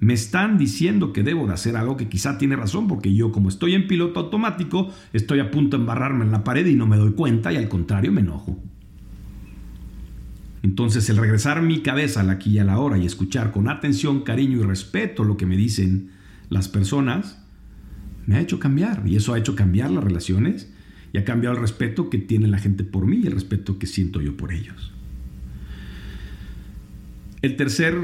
Me 0.00 0.14
están 0.14 0.56
diciendo 0.56 1.12
que 1.12 1.22
debo 1.22 1.46
de 1.46 1.52
hacer 1.52 1.76
algo 1.76 1.98
que 1.98 2.08
quizá 2.08 2.38
tiene 2.38 2.56
razón, 2.56 2.88
porque 2.88 3.14
yo 3.14 3.32
como 3.32 3.50
estoy 3.50 3.74
en 3.74 3.86
piloto 3.86 4.18
automático, 4.18 4.90
estoy 5.12 5.40
a 5.40 5.50
punto 5.50 5.76
de 5.76 5.82
embarrarme 5.82 6.24
en 6.24 6.32
la 6.32 6.42
pared 6.42 6.66
y 6.66 6.74
no 6.74 6.86
me 6.86 6.96
doy 6.96 7.12
cuenta 7.12 7.52
y 7.52 7.56
al 7.56 7.68
contrario 7.68 8.10
me 8.10 8.22
enojo. 8.22 8.58
Entonces 10.62 11.08
el 11.10 11.18
regresar 11.18 11.60
mi 11.62 11.80
cabeza 11.80 12.20
al 12.20 12.30
aquí 12.30 12.52
y 12.52 12.58
a 12.58 12.64
la 12.64 12.78
hora 12.78 12.96
y 12.96 13.04
escuchar 13.04 13.50
con 13.50 13.68
atención, 13.68 14.22
cariño 14.22 14.60
y 14.60 14.62
respeto 14.62 15.24
lo 15.24 15.36
que 15.36 15.46
me 15.46 15.56
dicen 15.56 16.10
las 16.48 16.68
personas, 16.68 17.42
me 18.26 18.36
ha 18.36 18.40
hecho 18.40 18.58
cambiar 18.58 19.02
y 19.06 19.16
eso 19.16 19.34
ha 19.34 19.38
hecho 19.38 19.54
cambiar 19.54 19.90
las 19.90 20.04
relaciones 20.04 20.72
y 21.12 21.18
ha 21.18 21.24
cambiado 21.24 21.56
el 21.56 21.62
respeto 21.62 22.08
que 22.08 22.18
tiene 22.18 22.46
la 22.46 22.58
gente 22.58 22.84
por 22.84 23.06
mí 23.06 23.20
y 23.22 23.26
el 23.26 23.32
respeto 23.32 23.78
que 23.78 23.86
siento 23.86 24.20
yo 24.20 24.36
por 24.36 24.52
ellos. 24.52 24.92
El 27.42 27.56
tercer 27.56 27.96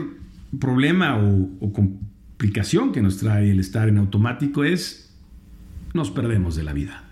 problema 0.58 1.16
o, 1.16 1.72
complicación 1.72 2.92
que 2.92 3.02
nos 3.02 3.18
trae 3.18 3.50
el 3.50 3.60
estar 3.60 3.88
en 3.88 3.98
automático 3.98 4.64
es 4.64 5.14
nos 5.94 6.10
perdemos 6.10 6.56
de 6.56 6.62
la 6.62 6.72
vida. 6.72 7.04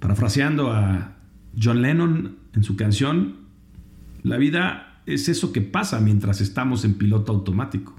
Parafraseando 0.00 0.72
a 0.72 1.16
John 1.60 1.82
Lennon 1.82 2.36
en 2.54 2.62
su 2.64 2.76
canción, 2.76 3.36
la 4.22 4.38
vida 4.38 5.02
es 5.06 5.28
eso 5.28 5.52
que 5.52 5.60
pasa 5.60 6.00
mientras 6.00 6.40
estamos 6.40 6.84
en 6.84 6.94
piloto 6.94 7.32
automático. 7.32 7.94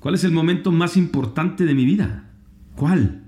¿Cuál 0.00 0.14
es 0.14 0.24
el 0.24 0.32
momento 0.32 0.72
más 0.72 0.96
importante 0.96 1.64
de 1.66 1.74
mi 1.74 1.84
vida? 1.84 2.30
¿Cuál? 2.74 3.24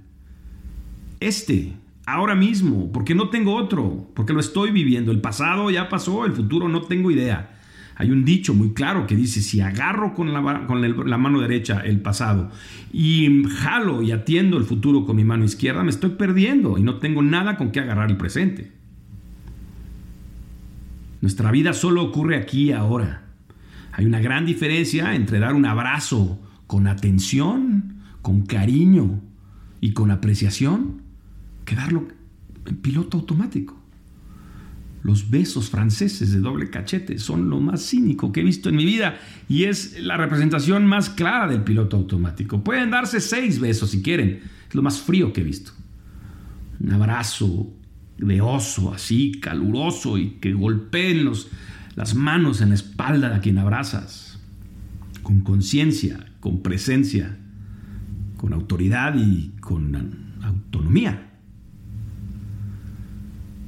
Este, 1.21 1.75
ahora 2.07 2.35
mismo, 2.35 2.91
porque 2.93 3.15
no 3.15 3.29
tengo 3.29 3.55
otro, 3.55 4.11
porque 4.15 4.33
lo 4.33 4.41
estoy 4.41 4.71
viviendo. 4.71 5.13
El 5.13 5.21
pasado 5.21 5.71
ya 5.71 5.89
pasó, 5.89 6.25
el 6.25 6.33
futuro 6.33 6.69
no 6.69 6.83
tengo 6.83 7.11
idea. 7.11 7.52
Hay 7.97 8.11
un 8.11 8.25
dicho 8.25 8.55
muy 8.55 8.73
claro 8.73 9.07
que 9.07 9.17
dice, 9.17 9.41
si 9.41 9.61
agarro 9.61 10.15
con 10.15 10.33
la, 10.33 10.41
mano 10.41 11.41
derecha 11.41 11.81
el 11.81 12.01
pasado 12.01 12.51
y 12.93 13.45
jalo 13.49 14.03
y 14.03 14.13
atiendo 14.13 14.57
el 14.57 14.65
futuro 14.65 15.05
con 15.05 15.17
mi 15.17 15.25
mano 15.25 15.45
izquierda, 15.45 15.85
me 15.85 15.91
estoy 15.91 16.11
perdiendo 16.11 16.79
y 16.79 16.83
no 16.83 16.97
tengo 16.97 17.23
nada 17.23 17.57
con 17.57 17.71
qué 17.71 17.81
agarrar 17.81 18.11
el 18.11 18.17
presente. 18.17 18.73
Nuestra 21.21 21.51
vida 21.51 21.73
solo 21.73 22.03
ocurre 22.03 22.37
aquí 22.37 22.65
y 22.65 22.73
ahora. 22.73 23.23
Hay 23.93 24.07
una 24.07 24.21
gran 24.21 24.47
diferencia 24.47 25.15
entre 25.15 25.39
dar 25.39 25.55
un 25.55 25.67
abrazo 25.67 26.41
con 26.67 26.87
atención, 26.87 28.03
con 28.23 28.43
cariño 28.43 29.21
y 29.81 29.93
con 29.93 30.11
apreciación, 30.11 31.03
que 31.65 31.77
darlo 31.77 32.09
en 32.67 32.77
piloto 32.77 33.19
automático. 33.19 33.82
Los 35.03 35.31
besos 35.31 35.69
franceses 35.69 36.31
de 36.31 36.39
doble 36.39 36.71
cachete 36.71 37.19
son 37.19 37.51
lo 37.51 37.59
más 37.61 37.85
cínico 37.89 38.31
que 38.31 38.41
he 38.41 38.45
visto 38.45 38.69
en 38.69 38.77
mi 38.77 38.85
vida 38.85 39.19
y 39.49 39.65
es 39.65 40.01
la 40.01 40.17
representación 40.17 40.87
más 40.87 41.11
clara 41.11 41.49
del 41.49 41.63
piloto 41.63 41.97
automático. 41.97 42.63
Pueden 42.63 42.91
darse 42.91 43.21
seis 43.21 43.59
besos 43.59 43.91
si 43.91 44.03
quieren, 44.03 44.41
es 44.69 44.75
lo 44.75 44.83
más 44.83 45.01
frío 45.01 45.33
que 45.33 45.41
he 45.41 45.45
visto. 45.45 45.73
Un 46.79 46.93
abrazo 46.93 47.73
de 48.19 48.41
oso, 48.41 48.93
así, 48.95 49.33
caluroso 49.41 50.19
y 50.19 50.39
que 50.41 50.53
golpeen 50.53 51.25
los, 51.25 51.49
las 51.97 52.15
manos 52.15 52.61
en 52.61 52.69
la 52.69 52.77
espalda 52.77 53.29
de 53.29 53.37
a 53.37 53.41
quien 53.41 53.59
abrazas, 53.59 54.41
con 55.23 55.41
conciencia, 55.41 56.33
con 56.39 56.63
presencia, 56.63 57.39
con 58.37 58.53
autoridad 58.53 59.15
y 59.17 59.51
con 59.61 60.39
autonomía. 60.43 61.32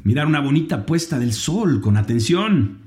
Mirar 0.04 0.26
una 0.26 0.40
bonita 0.40 0.86
puesta 0.86 1.18
del 1.18 1.32
sol 1.32 1.80
con 1.80 1.96
atención, 1.96 2.78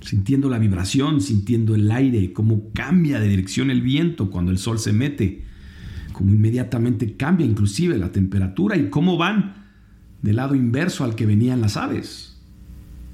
sintiendo 0.00 0.50
la 0.50 0.58
vibración, 0.58 1.20
sintiendo 1.20 1.74
el 1.74 1.90
aire, 1.90 2.32
cómo 2.32 2.70
cambia 2.72 3.20
de 3.20 3.28
dirección 3.28 3.70
el 3.70 3.82
viento 3.82 4.30
cuando 4.30 4.50
el 4.50 4.58
sol 4.58 4.78
se 4.78 4.92
mete 4.92 5.46
cómo 6.16 6.32
inmediatamente 6.32 7.14
cambia 7.14 7.44
inclusive 7.44 7.98
la 7.98 8.10
temperatura 8.10 8.74
y 8.78 8.88
cómo 8.88 9.18
van 9.18 9.66
del 10.22 10.36
lado 10.36 10.54
inverso 10.54 11.04
al 11.04 11.14
que 11.14 11.26
venían 11.26 11.60
las 11.60 11.76
aves. 11.76 12.40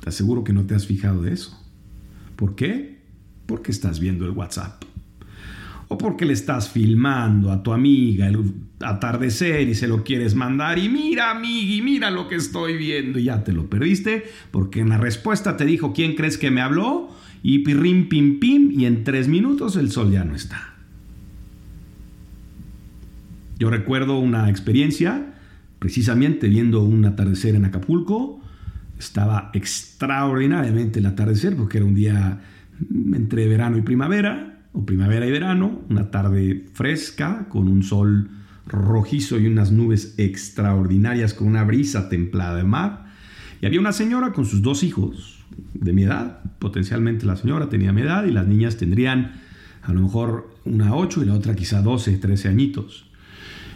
Te 0.00 0.10
aseguro 0.10 0.44
que 0.44 0.52
no 0.52 0.66
te 0.66 0.76
has 0.76 0.86
fijado 0.86 1.20
de 1.22 1.32
eso. 1.32 1.60
¿Por 2.36 2.54
qué? 2.54 3.00
Porque 3.46 3.72
estás 3.72 3.98
viendo 3.98 4.24
el 4.24 4.30
WhatsApp. 4.30 4.84
O 5.92 5.98
porque 5.98 6.24
le 6.24 6.32
estás 6.32 6.70
filmando 6.70 7.52
a 7.52 7.62
tu 7.62 7.70
amiga 7.70 8.26
el 8.26 8.38
atardecer 8.80 9.68
y 9.68 9.74
se 9.74 9.86
lo 9.86 10.02
quieres 10.04 10.34
mandar 10.34 10.78
y 10.78 10.88
mira, 10.88 11.32
amigui, 11.32 11.82
mira 11.82 12.10
lo 12.10 12.28
que 12.28 12.36
estoy 12.36 12.78
viendo 12.78 13.18
y 13.18 13.24
ya 13.24 13.44
te 13.44 13.52
lo 13.52 13.68
perdiste 13.68 14.24
porque 14.50 14.80
en 14.80 14.88
la 14.88 14.96
respuesta 14.96 15.58
te 15.58 15.66
dijo 15.66 15.92
quién 15.92 16.14
crees 16.14 16.38
que 16.38 16.50
me 16.50 16.62
habló 16.62 17.10
y 17.42 17.58
pirrim 17.58 18.08
pim 18.08 18.40
pim 18.40 18.70
y 18.70 18.86
en 18.86 19.04
tres 19.04 19.28
minutos 19.28 19.76
el 19.76 19.90
sol 19.90 20.10
ya 20.10 20.24
no 20.24 20.34
está. 20.34 20.76
Yo 23.58 23.68
recuerdo 23.68 24.18
una 24.18 24.48
experiencia, 24.48 25.34
precisamente 25.78 26.48
viendo 26.48 26.82
un 26.82 27.04
atardecer 27.04 27.54
en 27.54 27.66
Acapulco. 27.66 28.40
Estaba 28.98 29.50
extraordinariamente 29.52 31.00
el 31.00 31.06
atardecer 31.06 31.54
porque 31.54 31.76
era 31.76 31.86
un 31.86 31.94
día 31.94 32.40
entre 33.12 33.46
verano 33.46 33.76
y 33.76 33.82
primavera, 33.82 34.51
o 34.72 34.86
primavera 34.86 35.26
y 35.26 35.30
verano, 35.30 35.82
una 35.88 36.10
tarde 36.10 36.66
fresca 36.72 37.46
con 37.48 37.68
un 37.68 37.82
sol 37.82 38.30
rojizo 38.66 39.38
y 39.38 39.46
unas 39.46 39.72
nubes 39.72 40.14
extraordinarias 40.18 41.34
con 41.34 41.48
una 41.48 41.64
brisa 41.64 42.08
templada 42.08 42.56
de 42.56 42.64
mar. 42.64 43.06
Y 43.60 43.66
había 43.66 43.80
una 43.80 43.92
señora 43.92 44.32
con 44.32 44.46
sus 44.46 44.62
dos 44.62 44.82
hijos 44.82 45.44
de 45.74 45.92
mi 45.92 46.04
edad, 46.04 46.40
potencialmente 46.58 47.26
la 47.26 47.36
señora 47.36 47.68
tenía 47.68 47.92
mi 47.92 48.02
edad 48.02 48.24
y 48.24 48.30
las 48.30 48.46
niñas 48.46 48.76
tendrían 48.76 49.32
a 49.82 49.92
lo 49.92 50.00
mejor 50.00 50.54
una 50.64 50.94
8 50.94 51.22
y 51.22 51.26
la 51.26 51.34
otra 51.34 51.54
quizá 51.54 51.82
12, 51.82 52.16
13 52.18 52.48
añitos. 52.48 53.06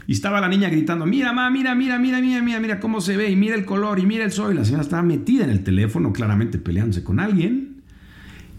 Y 0.07 0.13
estaba 0.13 0.41
la 0.41 0.49
niña 0.49 0.69
gritando, 0.69 1.05
mira, 1.05 1.33
mamá, 1.33 1.51
mira, 1.51 1.75
mira, 1.75 1.99
mira, 1.99 2.21
mira, 2.21 2.41
mira, 2.41 2.61
mira 2.61 2.81
cómo 2.81 3.01
se 3.01 3.17
ve, 3.17 3.29
y 3.29 3.35
mira 3.35 3.57
el 3.57 3.65
color, 3.65 3.99
y 3.99 4.07
mira 4.07 4.25
el 4.25 4.31
sol. 4.31 4.53
Y 4.53 4.57
la 4.57 4.65
señora 4.65 4.83
estaba 4.85 5.03
metida 5.03 5.43
en 5.43 5.51
el 5.51 5.65
teléfono, 5.65 6.13
claramente 6.13 6.59
peleándose 6.59 7.03
con 7.03 7.19
alguien. 7.19 7.83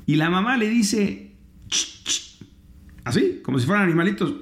Y 0.05 0.15
la 0.15 0.29
mamá 0.29 0.57
le 0.57 0.69
dice, 0.69 1.31
así, 3.07 3.41
como 3.43 3.59
si 3.59 3.65
fueran 3.65 3.85
animalitos. 3.85 4.33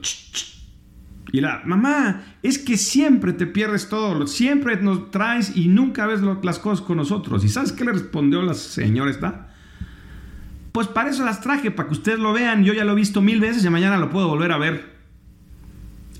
y 1.32 1.41
la 1.41 1.62
mamá, 1.65 2.23
es 2.43 2.58
que 2.60 2.78
siempre 2.78 3.34
te 3.34 3.47
pierdes 3.47 3.89
todo, 3.89 4.28
siempre 4.28 4.78
nos 4.82 5.12
traes 5.12 5.56
y 5.56 5.67
nunca 5.67 6.06
ves 6.06 6.21
las 6.21 6.60
cosas 6.60 6.86
con 6.86 6.97
nosotros. 6.97 7.43
¿Y 7.43 7.49
sabes 7.49 7.71
qué 7.71 7.86
le 7.86 7.93
respondió 7.93 8.41
la 8.41 8.54
señora 8.54 9.12
esta? 9.12 9.54
Pues 10.71 10.88
para 10.88 11.10
eso 11.10 11.23
las 11.23 11.41
traje, 11.41 11.71
para 11.71 11.88
que 11.88 11.93
ustedes 11.93 12.19
lo 12.19 12.34
vean. 12.34 12.63
Yo 12.63 12.73
ya 12.73 12.84
lo 12.84 12.91
he 12.91 12.95
visto 12.95 13.21
mil 13.21 13.39
veces 13.39 13.63
y 13.63 13.69
mañana 13.69 13.97
lo 13.97 14.10
puedo 14.10 14.28
volver 14.28 14.51
a 14.51 14.58
ver. 14.58 14.95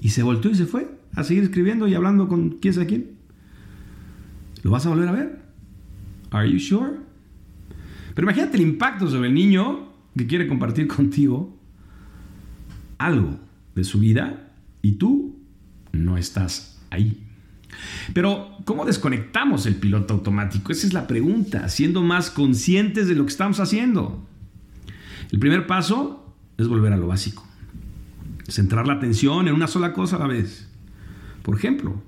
Y 0.02 0.10
se 0.10 0.24
volteó 0.24 0.52
y 0.52 0.56
se 0.56 0.66
fue 0.66 0.88
a 1.16 1.24
seguir 1.24 1.44
escribiendo 1.44 1.88
y 1.88 1.94
hablando 1.94 2.28
con 2.28 2.52
quién 2.52 2.74
sabe 2.74 2.86
quién. 2.86 3.12
¿Lo 4.64 4.72
vas 4.72 4.86
a 4.86 4.90
volver 4.90 5.08
a 5.10 5.12
ver? 5.12 5.42
¿Are 6.32 6.50
you 6.50 6.60
sure? 6.60 6.94
Pero 8.14 8.26
imagínate 8.26 8.58
el 8.58 8.64
impacto 8.64 9.10
sobre 9.10 9.28
el 9.28 9.34
niño 9.34 9.90
que 10.18 10.26
quiere 10.26 10.48
compartir 10.48 10.88
contigo 10.88 11.55
algo 12.98 13.40
de 13.76 13.84
su 13.84 14.00
vida 14.00 14.54
y 14.82 14.94
tú 14.94 15.40
no 15.92 16.18
estás 16.18 16.80
ahí. 16.90 17.22
Pero, 18.14 18.58
¿cómo 18.66 18.86
desconectamos 18.86 19.66
el 19.66 19.76
piloto 19.76 20.14
automático? 20.14 20.72
Esa 20.72 20.88
es 20.88 20.94
la 20.94 21.08
pregunta, 21.08 21.68
siendo 21.70 22.02
más 22.02 22.30
conscientes 22.30 23.08
de 23.08 23.16
lo 23.16 23.26
que 23.26 23.32
estamos 23.32 23.60
haciendo. 23.60 24.26
El 25.32 25.40
primer 25.40 25.68
paso 25.68 26.36
es 26.58 26.68
volver 26.68 26.94
a 26.94 26.98
lo 26.98 27.08
básico. 27.08 27.46
Centrar 28.48 28.88
la 28.88 28.94
atención 28.94 29.48
en 29.48 29.56
una 29.56 29.68
sola 29.68 29.94
cosa 29.94 30.16
a 30.16 30.20
la 30.20 30.28
vez. 30.28 30.68
Por 31.42 31.58
ejemplo, 31.58 32.02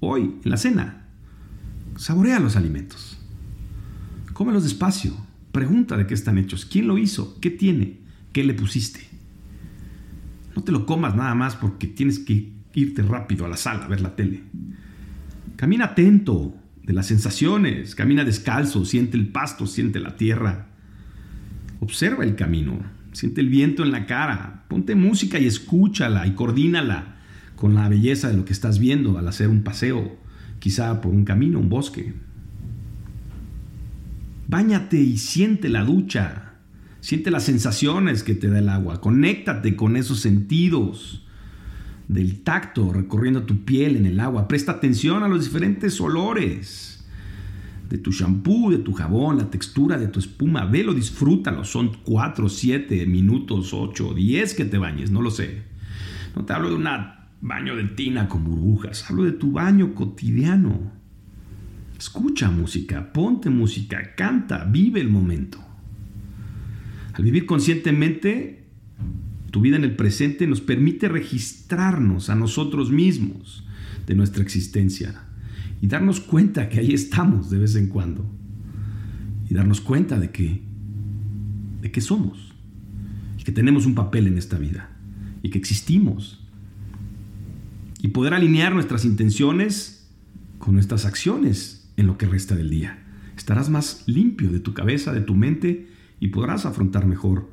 hoy, 0.00 0.34
en 0.44 0.50
la 0.50 0.56
cena, 0.56 1.06
saborea 1.96 2.40
los 2.40 2.56
alimentos. 2.56 3.18
Cómelos 4.32 4.64
despacio. 4.64 5.12
Pregunta 5.52 5.96
de 5.96 6.06
qué 6.06 6.14
están 6.14 6.38
hechos. 6.38 6.64
¿Quién 6.64 6.86
lo 6.86 6.98
hizo? 6.98 7.38
¿Qué 7.40 7.50
tiene? 7.50 8.00
¿Qué 8.32 8.44
le 8.44 8.54
pusiste? 8.54 9.08
No 10.58 10.64
te 10.64 10.72
lo 10.72 10.86
comas 10.86 11.14
nada 11.14 11.36
más 11.36 11.54
porque 11.54 11.86
tienes 11.86 12.18
que 12.18 12.50
irte 12.74 13.02
rápido 13.02 13.46
a 13.46 13.48
la 13.48 13.56
sala 13.56 13.84
a 13.84 13.88
ver 13.88 14.00
la 14.00 14.16
tele. 14.16 14.42
Camina 15.54 15.84
atento 15.84 16.52
de 16.82 16.92
las 16.94 17.06
sensaciones. 17.06 17.94
Camina 17.94 18.24
descalzo. 18.24 18.84
Siente 18.84 19.16
el 19.16 19.28
pasto, 19.28 19.68
siente 19.68 20.00
la 20.00 20.16
tierra. 20.16 20.66
Observa 21.78 22.24
el 22.24 22.34
camino. 22.34 22.76
Siente 23.12 23.40
el 23.40 23.48
viento 23.48 23.84
en 23.84 23.92
la 23.92 24.06
cara. 24.06 24.64
Ponte 24.66 24.96
música 24.96 25.38
y 25.38 25.46
escúchala 25.46 26.26
y 26.26 26.32
coordínala 26.32 27.18
con 27.54 27.76
la 27.76 27.88
belleza 27.88 28.28
de 28.28 28.36
lo 28.36 28.44
que 28.44 28.52
estás 28.52 28.80
viendo 28.80 29.16
al 29.16 29.28
hacer 29.28 29.46
un 29.46 29.62
paseo, 29.62 30.18
quizá 30.58 31.00
por 31.00 31.14
un 31.14 31.24
camino, 31.24 31.60
un 31.60 31.68
bosque. 31.68 32.14
Báñate 34.48 35.00
y 35.00 35.18
siente 35.18 35.68
la 35.68 35.84
ducha. 35.84 36.47
Siente 37.08 37.30
las 37.30 37.44
sensaciones 37.44 38.22
que 38.22 38.34
te 38.34 38.48
da 38.48 38.58
el 38.58 38.68
agua. 38.68 39.00
Conéctate 39.00 39.76
con 39.76 39.96
esos 39.96 40.20
sentidos 40.20 41.24
del 42.06 42.42
tacto 42.42 42.92
recorriendo 42.92 43.44
tu 43.44 43.64
piel 43.64 43.96
en 43.96 44.04
el 44.04 44.20
agua. 44.20 44.46
Presta 44.46 44.72
atención 44.72 45.22
a 45.22 45.28
los 45.28 45.42
diferentes 45.42 45.98
olores 46.02 47.02
de 47.88 47.96
tu 47.96 48.12
shampoo, 48.12 48.70
de 48.70 48.76
tu 48.80 48.92
jabón, 48.92 49.38
la 49.38 49.48
textura 49.48 49.96
de 49.96 50.08
tu 50.08 50.18
espuma. 50.18 50.66
Velo, 50.66 50.92
disfrútalo. 50.92 51.64
Son 51.64 51.96
4, 52.04 52.46
7 52.46 53.06
minutos, 53.06 53.72
8, 53.72 54.12
10 54.12 54.52
que 54.52 54.66
te 54.66 54.76
bañes, 54.76 55.10
no 55.10 55.22
lo 55.22 55.30
sé. 55.30 55.62
No 56.36 56.44
te 56.44 56.52
hablo 56.52 56.68
de 56.68 56.74
un 56.74 56.86
baño 57.40 57.74
de 57.74 57.84
tina 57.84 58.28
con 58.28 58.44
burbujas, 58.44 59.08
hablo 59.08 59.24
de 59.24 59.32
tu 59.32 59.52
baño 59.52 59.94
cotidiano. 59.94 60.92
Escucha 61.98 62.50
música, 62.50 63.14
ponte 63.14 63.48
música, 63.48 64.14
canta, 64.14 64.64
vive 64.64 65.00
el 65.00 65.08
momento. 65.08 65.64
Al 67.18 67.24
vivir 67.24 67.46
conscientemente, 67.46 68.62
tu 69.50 69.60
vida 69.60 69.74
en 69.74 69.82
el 69.82 69.96
presente 69.96 70.46
nos 70.46 70.60
permite 70.60 71.08
registrarnos 71.08 72.30
a 72.30 72.36
nosotros 72.36 72.92
mismos 72.92 73.66
de 74.06 74.14
nuestra 74.14 74.40
existencia 74.40 75.24
y 75.82 75.88
darnos 75.88 76.20
cuenta 76.20 76.68
que 76.68 76.78
ahí 76.78 76.94
estamos 76.94 77.50
de 77.50 77.58
vez 77.58 77.74
en 77.74 77.88
cuando. 77.88 78.24
Y 79.50 79.54
darnos 79.54 79.80
cuenta 79.80 80.20
de 80.20 80.30
que, 80.30 80.62
de 81.82 81.90
que 81.90 82.00
somos. 82.00 82.54
Y 83.36 83.42
que 83.42 83.50
tenemos 83.50 83.84
un 83.84 83.96
papel 83.96 84.28
en 84.28 84.38
esta 84.38 84.56
vida. 84.56 84.88
Y 85.42 85.50
que 85.50 85.58
existimos. 85.58 86.44
y 88.00 88.08
poder 88.08 88.32
alinear 88.32 88.72
nuestras 88.74 89.04
intenciones 89.04 90.08
con 90.60 90.74
nuestras 90.74 91.04
acciones 91.04 91.90
en 91.96 92.06
lo 92.06 92.16
que 92.16 92.26
resta 92.26 92.54
del 92.54 92.70
día. 92.70 93.02
Estarás 93.36 93.70
más 93.70 94.04
limpio 94.06 94.52
de 94.52 94.60
tu 94.60 94.72
cabeza, 94.72 95.12
de 95.12 95.20
tu 95.20 95.34
mente 95.34 95.88
y 96.20 96.28
podrás 96.28 96.66
afrontar 96.66 97.06
mejor 97.06 97.48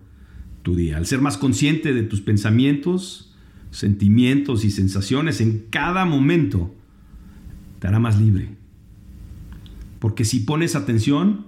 tu 0.64 0.76
día. 0.76 0.98
Al 0.98 1.06
ser 1.06 1.22
más 1.22 1.38
consciente 1.38 1.94
de 1.94 2.04
tus 2.04 2.22
pensamientos, 2.22 3.36
sentimientos 3.72 4.66
y 4.66 4.72
sensaciones 4.72 5.42
en 5.42 5.66
cada 5.70 6.06
momento, 6.06 6.74
te 7.80 7.88
hará 7.88 8.00
más 8.00 8.20
libre. 8.20 8.56
Porque 10.00 10.26
si 10.26 10.40
pones 10.40 10.76
atención, 10.76 11.46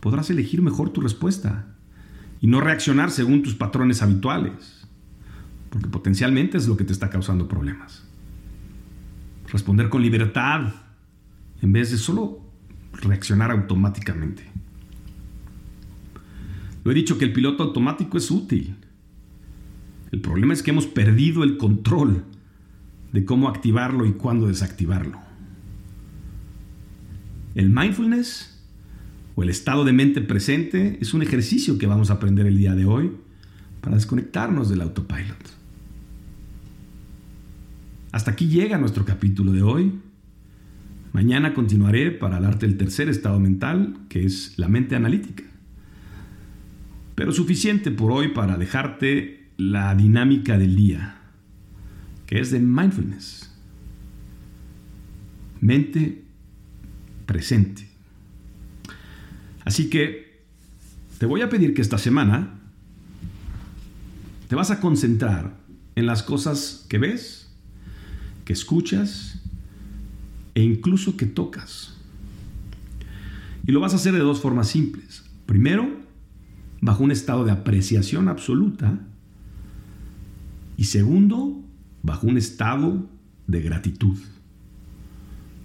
podrás 0.00 0.30
elegir 0.30 0.62
mejor 0.62 0.90
tu 0.90 1.00
respuesta 1.00 1.76
y 2.40 2.48
no 2.48 2.60
reaccionar 2.60 3.10
según 3.10 3.42
tus 3.42 3.54
patrones 3.54 4.02
habituales, 4.02 4.86
porque 5.70 5.88
potencialmente 5.88 6.58
es 6.58 6.66
lo 6.66 6.76
que 6.76 6.84
te 6.84 6.92
está 6.92 7.08
causando 7.08 7.46
problemas. 7.46 8.04
Responder 9.52 9.88
con 9.88 10.02
libertad 10.02 10.72
en 11.60 11.72
vez 11.72 11.90
de 11.90 11.98
solo 11.98 12.40
reaccionar 12.92 13.50
automáticamente. 13.50 14.51
Lo 16.84 16.90
he 16.90 16.94
dicho 16.94 17.18
que 17.18 17.24
el 17.24 17.32
piloto 17.32 17.62
automático 17.62 18.18
es 18.18 18.30
útil. 18.30 18.76
El 20.10 20.20
problema 20.20 20.52
es 20.52 20.62
que 20.62 20.70
hemos 20.70 20.86
perdido 20.86 21.44
el 21.44 21.56
control 21.56 22.24
de 23.12 23.24
cómo 23.24 23.48
activarlo 23.48 24.06
y 24.06 24.12
cuándo 24.12 24.46
desactivarlo. 24.46 25.18
El 27.54 27.70
mindfulness 27.70 28.60
o 29.34 29.42
el 29.42 29.50
estado 29.50 29.84
de 29.84 29.92
mente 29.92 30.20
presente 30.20 30.98
es 31.00 31.14
un 31.14 31.22
ejercicio 31.22 31.78
que 31.78 31.86
vamos 31.86 32.10
a 32.10 32.14
aprender 32.14 32.46
el 32.46 32.58
día 32.58 32.74
de 32.74 32.84
hoy 32.84 33.12
para 33.80 33.96
desconectarnos 33.96 34.68
del 34.68 34.80
autopilot. 34.80 35.62
Hasta 38.12 38.30
aquí 38.30 38.48
llega 38.48 38.78
nuestro 38.78 39.04
capítulo 39.04 39.52
de 39.52 39.62
hoy. 39.62 39.92
Mañana 41.12 41.54
continuaré 41.54 42.10
para 42.10 42.40
darte 42.40 42.66
el 42.66 42.76
tercer 42.76 43.08
estado 43.08 43.40
mental, 43.40 43.96
que 44.08 44.24
es 44.24 44.58
la 44.58 44.68
mente 44.68 44.96
analítica. 44.96 45.44
Pero 47.22 47.30
suficiente 47.30 47.92
por 47.92 48.10
hoy 48.10 48.32
para 48.32 48.56
dejarte 48.56 49.52
la 49.56 49.94
dinámica 49.94 50.58
del 50.58 50.74
día, 50.74 51.20
que 52.26 52.40
es 52.40 52.50
de 52.50 52.58
mindfulness. 52.58 53.48
Mente 55.60 56.24
presente. 57.24 57.86
Así 59.64 59.88
que 59.88 60.42
te 61.18 61.26
voy 61.26 61.42
a 61.42 61.48
pedir 61.48 61.74
que 61.74 61.82
esta 61.82 61.96
semana 61.96 62.58
te 64.48 64.56
vas 64.56 64.72
a 64.72 64.80
concentrar 64.80 65.56
en 65.94 66.06
las 66.06 66.24
cosas 66.24 66.84
que 66.88 66.98
ves, 66.98 67.54
que 68.44 68.52
escuchas 68.52 69.40
e 70.56 70.62
incluso 70.64 71.16
que 71.16 71.26
tocas. 71.26 71.96
Y 73.64 73.70
lo 73.70 73.78
vas 73.78 73.92
a 73.92 73.96
hacer 73.96 74.12
de 74.12 74.18
dos 74.18 74.40
formas 74.40 74.66
simples. 74.66 75.22
Primero, 75.46 76.01
bajo 76.82 77.04
un 77.04 77.12
estado 77.12 77.44
de 77.44 77.52
apreciación 77.52 78.28
absoluta. 78.28 78.98
Y 80.76 80.84
segundo, 80.84 81.62
bajo 82.02 82.26
un 82.26 82.36
estado 82.36 83.08
de 83.46 83.62
gratitud. 83.62 84.18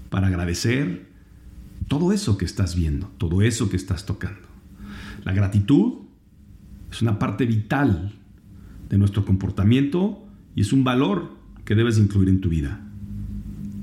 Para 0.10 0.28
agradecer 0.28 1.10
todo 1.88 2.14
eso 2.14 2.38
que 2.38 2.46
estás 2.46 2.76
viendo, 2.76 3.08
todo 3.18 3.42
eso 3.42 3.70
que 3.70 3.76
estás 3.76 4.06
tocando. 4.06 4.48
La 5.26 5.34
gratitud 5.34 6.04
es 6.92 7.02
una 7.02 7.18
parte 7.20 7.46
vital 7.46 8.14
de 8.88 8.98
nuestro 8.98 9.26
comportamiento 9.26 10.24
y 10.56 10.62
es 10.62 10.72
un 10.72 10.84
valor 10.84 11.36
que 11.66 11.74
debes 11.74 11.98
incluir 11.98 12.30
en 12.30 12.42
tu 12.42 12.50
vida. 12.50 12.80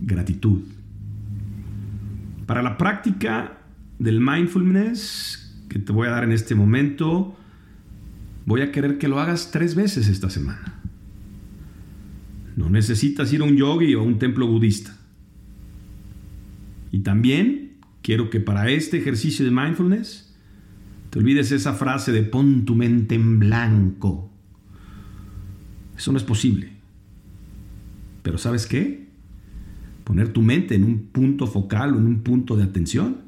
Gratitud. 0.03 0.61
Para 2.47 2.63
la 2.63 2.79
práctica 2.79 3.59
del 3.99 4.21
mindfulness 4.21 5.44
que 5.69 5.79
te 5.79 5.93
voy 5.93 6.09
a 6.09 6.11
dar 6.11 6.25
en 6.25 6.33
este 6.33 6.55
momento, 6.55 7.37
voy 8.47 8.61
a 8.61 8.73
querer 8.73 8.99
que 8.99 9.09
lo 9.09 9.21
hagas 9.21 9.51
tres 9.51 9.75
veces 9.75 10.09
esta 10.09 10.31
semana. 10.31 10.81
No 12.57 12.71
necesitas 12.71 13.33
ir 13.33 13.41
a 13.41 13.45
un 13.45 13.57
yogi 13.57 13.95
o 13.95 14.01
a 14.01 14.05
un 14.05 14.19
templo 14.19 14.47
budista. 14.47 14.97
Y 16.93 17.01
también 17.01 17.79
quiero 18.03 18.31
que 18.31 18.41
para 18.41 18.71
este 18.71 18.99
ejercicio 18.99 19.45
de 19.45 19.51
mindfulness 19.51 20.33
te 21.11 21.19
olvides 21.19 21.51
esa 21.53 21.75
frase 21.75 22.13
de 22.13 22.23
pon 22.23 22.65
tu 22.65 22.77
mente 22.77 23.15
en 23.15 23.39
blanco. 23.39 24.31
Eso 25.97 26.13
no 26.13 26.19
es 26.19 26.25
posible. 26.25 26.71
Pero 28.23 28.39
¿sabes 28.39 28.67
qué? 28.67 29.09
Poner 30.05 30.29
tu 30.29 30.43
mente 30.43 30.75
en 30.75 30.85
un 30.85 31.07
punto 31.07 31.47
focal 31.47 31.95
o 31.95 31.99
en 31.99 32.07
un 32.07 32.21
punto 32.21 32.57
de 32.57 32.65
atención 32.65 33.19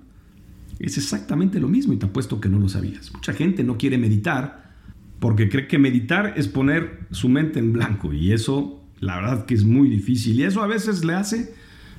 es 0.78 0.98
exactamente 0.98 1.60
lo 1.60 1.68
mismo 1.68 1.92
y 1.92 1.96
te 1.96 2.06
apuesto 2.06 2.40
que 2.40 2.48
no 2.48 2.58
lo 2.58 2.68
sabías. 2.68 3.12
Mucha 3.12 3.32
gente 3.32 3.64
no 3.64 3.78
quiere 3.78 3.98
meditar 3.98 4.74
porque 5.18 5.48
cree 5.48 5.66
que 5.66 5.78
meditar 5.78 6.34
es 6.36 6.48
poner 6.48 7.06
su 7.10 7.28
mente 7.28 7.58
en 7.58 7.72
blanco 7.72 8.12
y 8.12 8.32
eso 8.32 8.82
la 9.00 9.16
verdad 9.16 9.46
que 9.46 9.54
es 9.54 9.64
muy 9.64 9.88
difícil 9.88 10.38
y 10.38 10.44
eso 10.44 10.62
a 10.62 10.66
veces 10.66 11.04
le 11.04 11.14
hace 11.14 11.54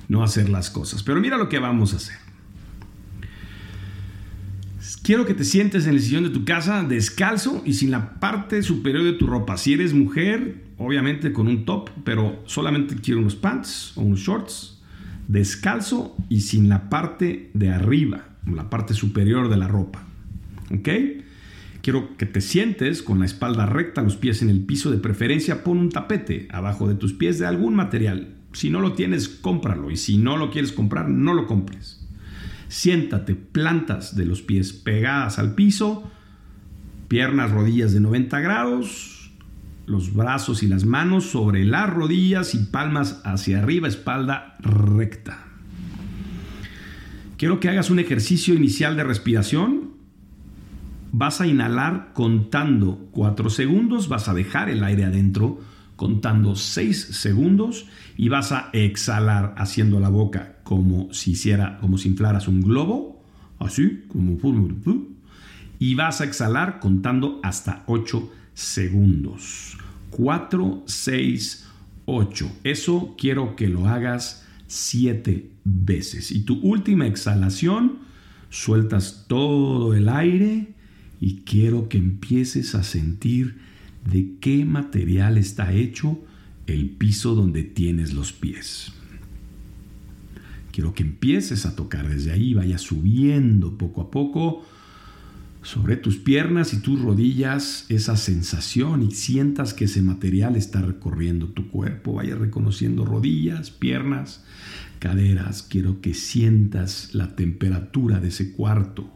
no 0.08 0.22
hacer 0.22 0.48
las 0.48 0.70
cosas. 0.70 1.02
Pero 1.02 1.20
mira 1.20 1.36
lo 1.36 1.48
que 1.48 1.58
vamos 1.58 1.92
a 1.92 1.96
hacer. 1.96 2.16
Quiero 5.02 5.26
que 5.26 5.34
te 5.34 5.44
sientes 5.44 5.86
en 5.86 5.94
el 5.94 6.00
sillón 6.00 6.24
de 6.24 6.30
tu 6.30 6.44
casa 6.44 6.82
descalzo 6.82 7.62
y 7.64 7.74
sin 7.74 7.90
la 7.90 8.20
parte 8.20 8.62
superior 8.62 9.04
de 9.04 9.12
tu 9.12 9.26
ropa. 9.26 9.56
Si 9.56 9.72
eres 9.72 9.94
mujer, 9.94 10.64
obviamente 10.76 11.32
con 11.32 11.48
un 11.48 11.64
top, 11.64 11.90
pero 12.04 12.42
solamente 12.46 12.96
quiero 12.96 13.20
unos 13.20 13.34
pants 13.34 13.92
o 13.96 14.02
unos 14.02 14.20
shorts. 14.20 14.82
Descalzo 15.26 16.16
y 16.28 16.40
sin 16.42 16.68
la 16.68 16.88
parte 16.88 17.50
de 17.54 17.70
arriba, 17.70 18.36
la 18.54 18.70
parte 18.70 18.94
superior 18.94 19.48
de 19.48 19.56
la 19.56 19.68
ropa. 19.68 20.04
¿Ok? 20.70 20.88
Quiero 21.82 22.16
que 22.16 22.26
te 22.26 22.40
sientes 22.40 23.02
con 23.02 23.20
la 23.20 23.26
espalda 23.26 23.66
recta, 23.66 24.02
los 24.02 24.16
pies 24.16 24.42
en 24.42 24.50
el 24.50 24.60
piso. 24.64 24.90
De 24.90 24.98
preferencia, 24.98 25.64
pon 25.64 25.78
un 25.78 25.90
tapete 25.90 26.48
abajo 26.50 26.88
de 26.88 26.94
tus 26.94 27.12
pies 27.12 27.38
de 27.38 27.46
algún 27.46 27.74
material. 27.74 28.34
Si 28.52 28.70
no 28.70 28.80
lo 28.80 28.92
tienes, 28.92 29.28
cómpralo. 29.28 29.90
Y 29.90 29.96
si 29.96 30.18
no 30.18 30.36
lo 30.36 30.50
quieres 30.50 30.72
comprar, 30.72 31.08
no 31.08 31.34
lo 31.34 31.46
compres. 31.46 32.06
Siéntate, 32.68 33.34
plantas 33.34 34.16
de 34.16 34.26
los 34.26 34.42
pies 34.42 34.72
pegadas 34.72 35.38
al 35.38 35.54
piso, 35.54 36.10
piernas, 37.08 37.50
rodillas 37.50 37.92
de 37.92 38.00
90 38.00 38.40
grados, 38.40 39.32
los 39.86 40.12
brazos 40.12 40.62
y 40.62 40.66
las 40.66 40.84
manos 40.84 41.24
sobre 41.24 41.64
las 41.64 41.88
rodillas 41.88 42.54
y 42.54 42.58
palmas 42.58 43.22
hacia 43.24 43.60
arriba, 43.60 43.88
espalda 43.88 44.56
recta. 44.60 45.47
Quiero 47.38 47.60
que 47.60 47.68
hagas 47.68 47.88
un 47.88 48.00
ejercicio 48.00 48.54
inicial 48.54 48.96
de 48.96 49.04
respiración. 49.04 49.92
Vas 51.12 51.40
a 51.40 51.46
inhalar 51.46 52.10
contando 52.12 53.08
4 53.12 53.48
segundos, 53.48 54.08
vas 54.08 54.28
a 54.28 54.34
dejar 54.34 54.68
el 54.68 54.82
aire 54.82 55.04
adentro 55.04 55.60
contando 55.94 56.56
6 56.56 57.00
segundos 57.12 57.86
y 58.16 58.28
vas 58.28 58.50
a 58.50 58.70
exhalar 58.72 59.54
haciendo 59.56 60.00
la 60.00 60.08
boca 60.08 60.56
como 60.64 61.14
si 61.14 61.30
hiciera, 61.30 61.78
como 61.78 61.96
si 61.96 62.08
inflaras 62.08 62.48
un 62.48 62.60
globo, 62.60 63.22
así, 63.60 64.02
como 64.08 64.36
y 65.78 65.94
vas 65.94 66.20
a 66.20 66.24
exhalar 66.24 66.80
contando 66.80 67.38
hasta 67.44 67.84
8 67.86 68.32
segundos. 68.52 69.78
4, 70.10 70.82
6, 70.86 71.68
8. 72.04 72.50
Eso 72.64 73.14
quiero 73.16 73.54
que 73.54 73.68
lo 73.68 73.86
hagas 73.86 74.44
7 74.66 75.52
veces. 75.84 76.30
Y 76.30 76.42
tu 76.42 76.60
última 76.60 77.06
exhalación, 77.06 77.98
sueltas 78.50 79.26
todo 79.28 79.94
el 79.94 80.08
aire 80.08 80.74
y 81.20 81.42
quiero 81.44 81.88
que 81.88 81.98
empieces 81.98 82.74
a 82.74 82.82
sentir 82.82 83.58
de 84.10 84.36
qué 84.40 84.64
material 84.64 85.36
está 85.36 85.72
hecho 85.72 86.18
el 86.66 86.90
piso 86.90 87.34
donde 87.34 87.62
tienes 87.62 88.14
los 88.14 88.32
pies. 88.32 88.92
Quiero 90.72 90.94
que 90.94 91.02
empieces 91.02 91.66
a 91.66 91.74
tocar 91.74 92.08
desde 92.08 92.32
ahí, 92.32 92.54
vaya 92.54 92.78
subiendo 92.78 93.76
poco 93.76 94.02
a 94.02 94.10
poco 94.10 94.64
sobre 95.62 95.96
tus 95.96 96.16
piernas 96.16 96.72
y 96.72 96.80
tus 96.80 97.00
rodillas 97.00 97.84
esa 97.88 98.16
sensación 98.16 99.02
y 99.02 99.10
sientas 99.10 99.74
que 99.74 99.86
ese 99.86 100.02
material 100.02 100.56
está 100.56 100.80
recorriendo 100.82 101.48
tu 101.48 101.68
cuerpo. 101.68 102.14
Vaya 102.14 102.36
reconociendo 102.36 103.04
rodillas, 103.04 103.70
piernas, 103.70 104.44
caderas. 104.98 105.62
Quiero 105.62 106.00
que 106.00 106.14
sientas 106.14 107.14
la 107.14 107.34
temperatura 107.34 108.20
de 108.20 108.28
ese 108.28 108.52
cuarto. 108.52 109.10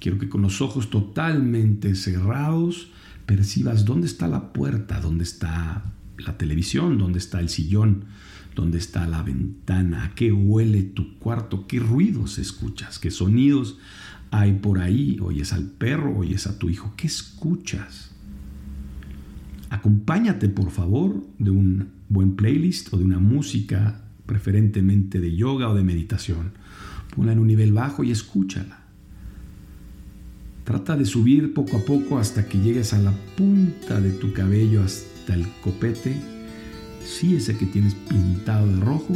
Quiero 0.00 0.18
que 0.18 0.28
con 0.28 0.42
los 0.42 0.60
ojos 0.60 0.90
totalmente 0.90 1.94
cerrados 1.94 2.90
percibas 3.26 3.84
dónde 3.84 4.06
está 4.06 4.28
la 4.28 4.52
puerta, 4.52 5.00
dónde 5.00 5.24
está 5.24 5.92
la 6.18 6.38
televisión, 6.38 6.96
dónde 6.96 7.18
está 7.18 7.40
el 7.40 7.48
sillón, 7.48 8.04
dónde 8.54 8.78
está 8.78 9.06
la 9.06 9.22
ventana, 9.22 10.04
a 10.04 10.14
qué 10.14 10.32
huele 10.32 10.82
tu 10.82 11.18
cuarto, 11.18 11.66
qué 11.66 11.80
ruidos 11.80 12.38
escuchas, 12.38 12.98
qué 12.98 13.10
sonidos 13.10 13.78
hay 14.30 14.54
por 14.54 14.80
ahí, 14.80 15.18
oyes 15.22 15.52
al 15.52 15.64
perro, 15.64 16.18
oyes 16.18 16.46
a 16.46 16.58
tu 16.58 16.68
hijo, 16.68 16.94
¿qué 16.96 17.06
escuchas? 17.06 18.10
Acompáñate 19.70 20.48
por 20.48 20.70
favor 20.70 21.24
de 21.38 21.50
un 21.50 21.88
buen 22.08 22.36
playlist 22.36 22.92
o 22.92 22.98
de 22.98 23.04
una 23.04 23.18
música 23.18 24.02
preferentemente 24.26 25.20
de 25.20 25.34
yoga 25.34 25.68
o 25.68 25.74
de 25.74 25.82
meditación. 25.82 26.52
Ponla 27.14 27.32
en 27.32 27.38
un 27.38 27.46
nivel 27.46 27.72
bajo 27.72 28.04
y 28.04 28.10
escúchala. 28.10 28.80
Trata 30.64 30.96
de 30.96 31.04
subir 31.04 31.54
poco 31.54 31.76
a 31.76 31.84
poco 31.84 32.18
hasta 32.18 32.48
que 32.48 32.58
llegues 32.58 32.92
a 32.92 32.98
la 32.98 33.12
punta 33.36 34.00
de 34.00 34.10
tu 34.10 34.32
cabello, 34.32 34.82
hasta 34.82 35.34
el 35.34 35.46
copete, 35.62 36.16
sí 37.04 37.36
ese 37.36 37.56
que 37.56 37.66
tienes 37.66 37.94
pintado 37.94 38.66
de 38.66 38.80
rojo, 38.80 39.14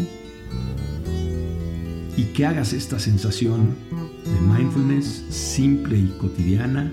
y 2.17 2.25
que 2.35 2.47
hagas 2.47 2.73
esta 2.73 2.99
sensación 2.99 3.75
de 4.25 4.41
mindfulness 4.41 5.25
simple 5.31 5.99
y 5.99 6.15
cotidiana 6.19 6.91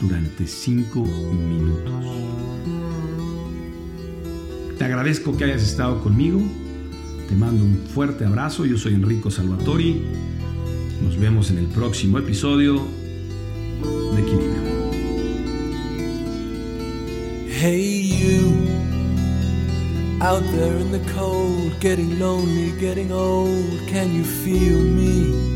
durante 0.00 0.46
cinco 0.46 1.04
minutos. 1.04 2.04
Te 4.78 4.84
agradezco 4.84 5.36
que 5.36 5.44
hayas 5.44 5.62
estado 5.62 6.02
conmigo. 6.02 6.40
Te 7.28 7.34
mando 7.34 7.64
un 7.64 7.78
fuerte 7.92 8.24
abrazo. 8.24 8.66
Yo 8.66 8.76
soy 8.76 8.94
Enrico 8.94 9.30
Salvatori. 9.30 10.02
Nos 11.02 11.18
vemos 11.18 11.50
en 11.50 11.58
el 11.58 11.66
próximo 11.66 12.18
episodio 12.18 12.86
de 14.14 14.20
Equilibrio. 14.20 14.66
Hey 17.58 18.02
you, 18.20 18.68
out 20.20 20.42
there 20.52 20.76
in 20.76 20.92
the 20.92 21.00
cold, 21.14 21.72
getting 21.80 22.18
lonely, 22.20 22.72
getting 22.78 23.10
old, 23.10 23.80
can 23.88 24.14
you 24.14 24.24
feel 24.24 24.78
me? 24.78 25.55